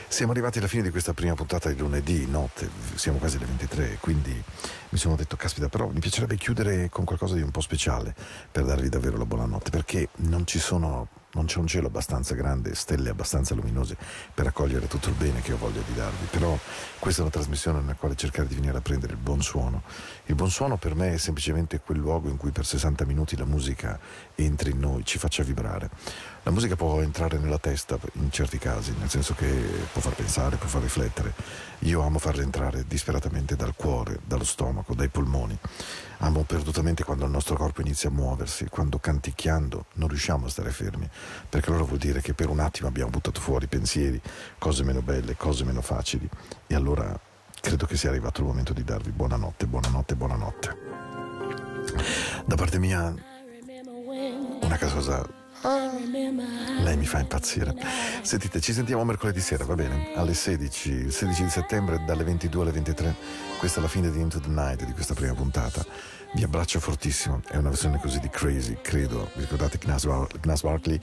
Siamo 0.06 0.30
arrivati 0.30 0.58
alla 0.58 0.68
fine 0.68 0.84
di 0.84 0.90
questa 0.90 1.12
prima 1.12 1.34
puntata 1.34 1.68
di 1.68 1.76
lunedì 1.76 2.24
notte, 2.28 2.70
siamo 2.94 3.18
quasi 3.18 3.38
alle 3.38 3.46
23, 3.46 3.98
quindi 3.98 4.40
mi 4.90 4.98
sono 4.98 5.16
detto, 5.16 5.34
caspita, 5.34 5.68
però 5.68 5.88
mi 5.88 5.98
piacerebbe 5.98 6.36
chiudere 6.36 6.88
con 6.88 7.04
qualcosa 7.04 7.34
di 7.34 7.42
un 7.42 7.50
po' 7.50 7.60
speciale 7.60 8.14
per 8.48 8.62
darvi 8.62 8.88
davvero 8.88 9.18
la 9.18 9.26
buonanotte, 9.26 9.70
perché 9.70 10.10
non 10.18 10.46
ci 10.46 10.60
sono 10.60 11.08
non 11.32 11.44
c'è 11.46 11.58
un 11.58 11.66
cielo 11.66 11.86
abbastanza 11.86 12.34
grande, 12.34 12.74
stelle 12.74 13.10
abbastanza 13.10 13.54
luminose 13.54 13.96
per 14.34 14.46
accogliere 14.46 14.88
tutto 14.88 15.08
il 15.08 15.14
bene 15.14 15.40
che 15.40 15.52
ho 15.52 15.56
voglia 15.56 15.80
di 15.86 15.94
darvi, 15.94 16.26
però 16.30 16.58
questa 16.98 17.20
è 17.20 17.22
una 17.24 17.32
trasmissione 17.32 17.80
nella 17.80 17.94
quale 17.94 18.16
cercare 18.16 18.48
di 18.48 18.54
venire 18.54 18.76
a 18.76 18.80
prendere 18.80 19.12
il 19.12 19.18
buon 19.18 19.40
suono. 19.40 19.82
Il 20.26 20.34
buon 20.34 20.50
suono 20.50 20.76
per 20.76 20.94
me 20.94 21.12
è 21.12 21.16
semplicemente 21.18 21.80
quel 21.80 21.98
luogo 21.98 22.28
in 22.28 22.36
cui 22.36 22.50
per 22.50 22.66
60 22.66 23.04
minuti 23.04 23.36
la 23.36 23.44
musica 23.44 23.98
entri 24.34 24.70
in 24.72 24.80
noi, 24.80 25.04
ci 25.04 25.18
faccia 25.18 25.42
vibrare. 25.42 25.90
La 26.42 26.52
musica 26.52 26.74
può 26.74 27.02
entrare 27.02 27.36
nella 27.36 27.58
testa 27.58 27.98
in 28.14 28.30
certi 28.30 28.56
casi, 28.56 28.94
nel 28.98 29.10
senso 29.10 29.34
che 29.34 29.46
può 29.92 30.00
far 30.00 30.14
pensare, 30.14 30.56
può 30.56 30.68
far 30.68 30.80
riflettere. 30.80 31.34
Io 31.80 32.00
amo 32.00 32.18
farla 32.18 32.40
entrare 32.40 32.86
disperatamente 32.88 33.56
dal 33.56 33.74
cuore, 33.76 34.20
dallo 34.24 34.44
stomaco, 34.44 34.94
dai 34.94 35.08
polmoni. 35.08 35.56
Amo 36.18 36.44
perdutamente 36.44 37.04
quando 37.04 37.26
il 37.26 37.30
nostro 37.30 37.56
corpo 37.56 37.82
inizia 37.82 38.08
a 38.08 38.12
muoversi, 38.12 38.66
quando 38.70 38.98
canticchiando 38.98 39.84
non 39.94 40.08
riusciamo 40.08 40.46
a 40.46 40.48
stare 40.48 40.70
fermi, 40.70 41.08
perché 41.46 41.68
allora 41.68 41.84
vuol 41.84 41.98
dire 41.98 42.22
che 42.22 42.32
per 42.32 42.48
un 42.48 42.60
attimo 42.60 42.88
abbiamo 42.88 43.10
buttato 43.10 43.38
fuori 43.38 43.66
pensieri, 43.66 44.20
cose 44.58 44.82
meno 44.82 45.02
belle, 45.02 45.36
cose 45.36 45.64
meno 45.64 45.82
facili. 45.82 46.28
E 46.66 46.74
allora 46.74 47.18
credo 47.60 47.84
che 47.84 47.98
sia 47.98 48.08
arrivato 48.08 48.40
il 48.40 48.46
momento 48.46 48.72
di 48.72 48.82
darvi 48.82 49.10
buonanotte, 49.10 49.66
buonanotte, 49.66 50.16
buonanotte. 50.16 50.76
Da 52.46 52.56
parte 52.56 52.78
mia, 52.78 53.14
una 54.62 54.78
cosa 54.78 55.39
lei 55.62 56.96
mi 56.96 57.06
fa 57.06 57.18
impazzire. 57.18 57.74
Sentite, 58.22 58.60
ci 58.60 58.72
sentiamo 58.72 59.04
mercoledì 59.04 59.40
sera, 59.40 59.64
va 59.64 59.74
bene? 59.74 60.12
Alle 60.14 60.32
16, 60.32 60.90
il 60.90 61.12
16 61.12 61.42
di 61.42 61.50
settembre, 61.50 62.02
dalle 62.06 62.24
22 62.24 62.62
alle 62.62 62.72
23. 62.72 63.14
Questa 63.58 63.78
è 63.78 63.82
la 63.82 63.88
fine 63.88 64.10
di 64.10 64.20
Into 64.20 64.40
the 64.40 64.48
Night 64.48 64.84
di 64.84 64.92
questa 64.92 65.14
prima 65.14 65.34
puntata. 65.34 65.84
Vi 66.32 66.42
abbraccio 66.44 66.80
fortissimo. 66.80 67.42
È 67.46 67.56
una 67.56 67.68
versione 67.68 67.98
così 68.00 68.20
di 68.20 68.30
Crazy, 68.30 68.78
credo. 68.80 69.30
Vi 69.34 69.42
ricordate 69.42 69.78
Gnas, 69.78 70.06
Bar- 70.06 70.38
Gnas 70.40 70.62
Barkley? 70.62 70.98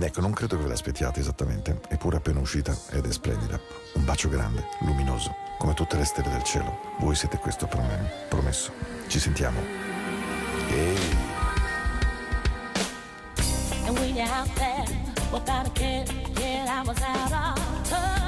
Ecco, 0.00 0.20
non 0.20 0.32
credo 0.32 0.56
che 0.56 0.62
ve 0.62 0.68
l'aspettiate 0.68 1.20
esattamente. 1.20 1.80
Eppure 1.88 2.16
appena 2.16 2.40
uscita 2.40 2.76
ed 2.90 3.06
è 3.06 3.12
splendida. 3.12 3.60
Un 3.94 4.04
bacio 4.04 4.28
grande, 4.28 4.66
luminoso, 4.80 5.34
come 5.58 5.74
tutte 5.74 5.96
le 5.96 6.04
stelle 6.04 6.30
del 6.30 6.42
cielo. 6.42 6.96
Voi 6.98 7.14
siete 7.14 7.36
questo 7.36 7.66
per 7.66 7.80
me, 7.80 8.10
promesso. 8.28 8.72
Ci 9.06 9.20
sentiamo. 9.20 9.60
Ehi. 10.70 11.31
Out 14.42 14.56
there 14.56 14.84
without 15.32 15.68
a 15.68 15.70
care, 15.70 16.04
yeah, 16.40 16.80
I 16.80 16.88
was 16.88 17.00
out 17.02 17.58
of 17.58 17.88
touch. 17.88 18.21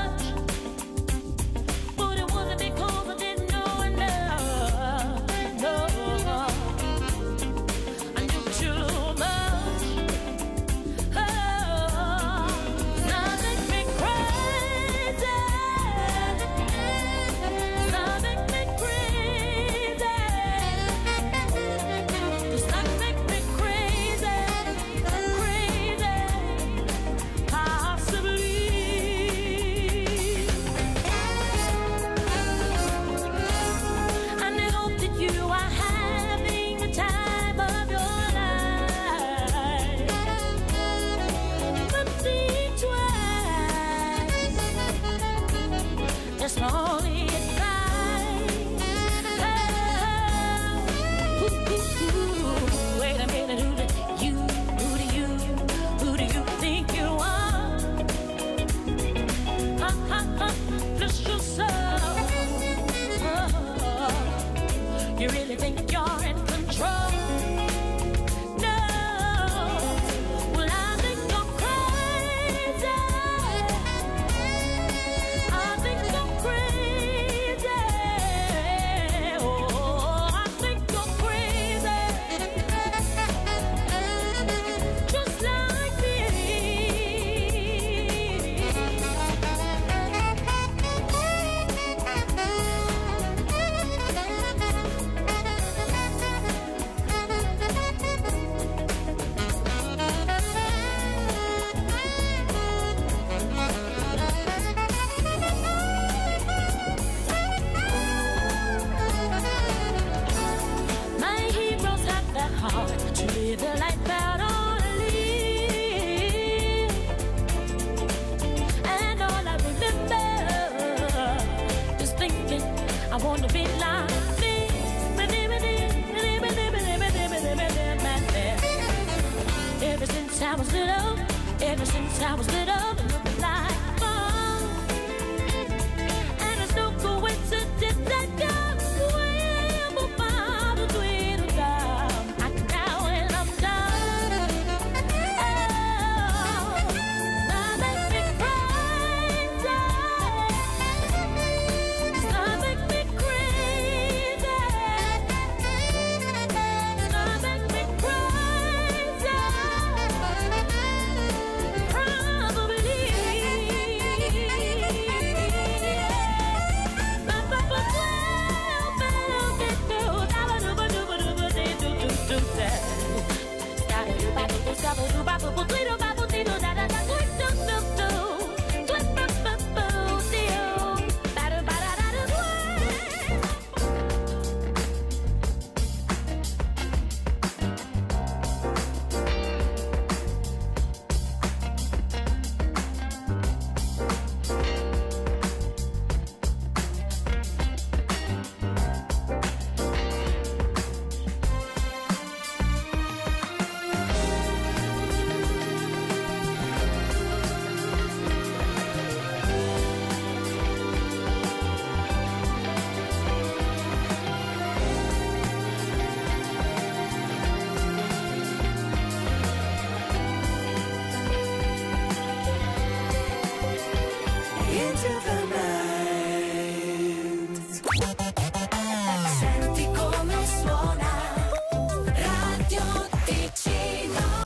Ever 129.83 130.07
since 130.07 130.41
I 130.41 130.55
was 130.55 130.73
little, 130.73 131.19
ever 131.61 131.85
since 131.85 132.23
I 132.23 132.35
was 132.35 132.47
little, 132.53 133.04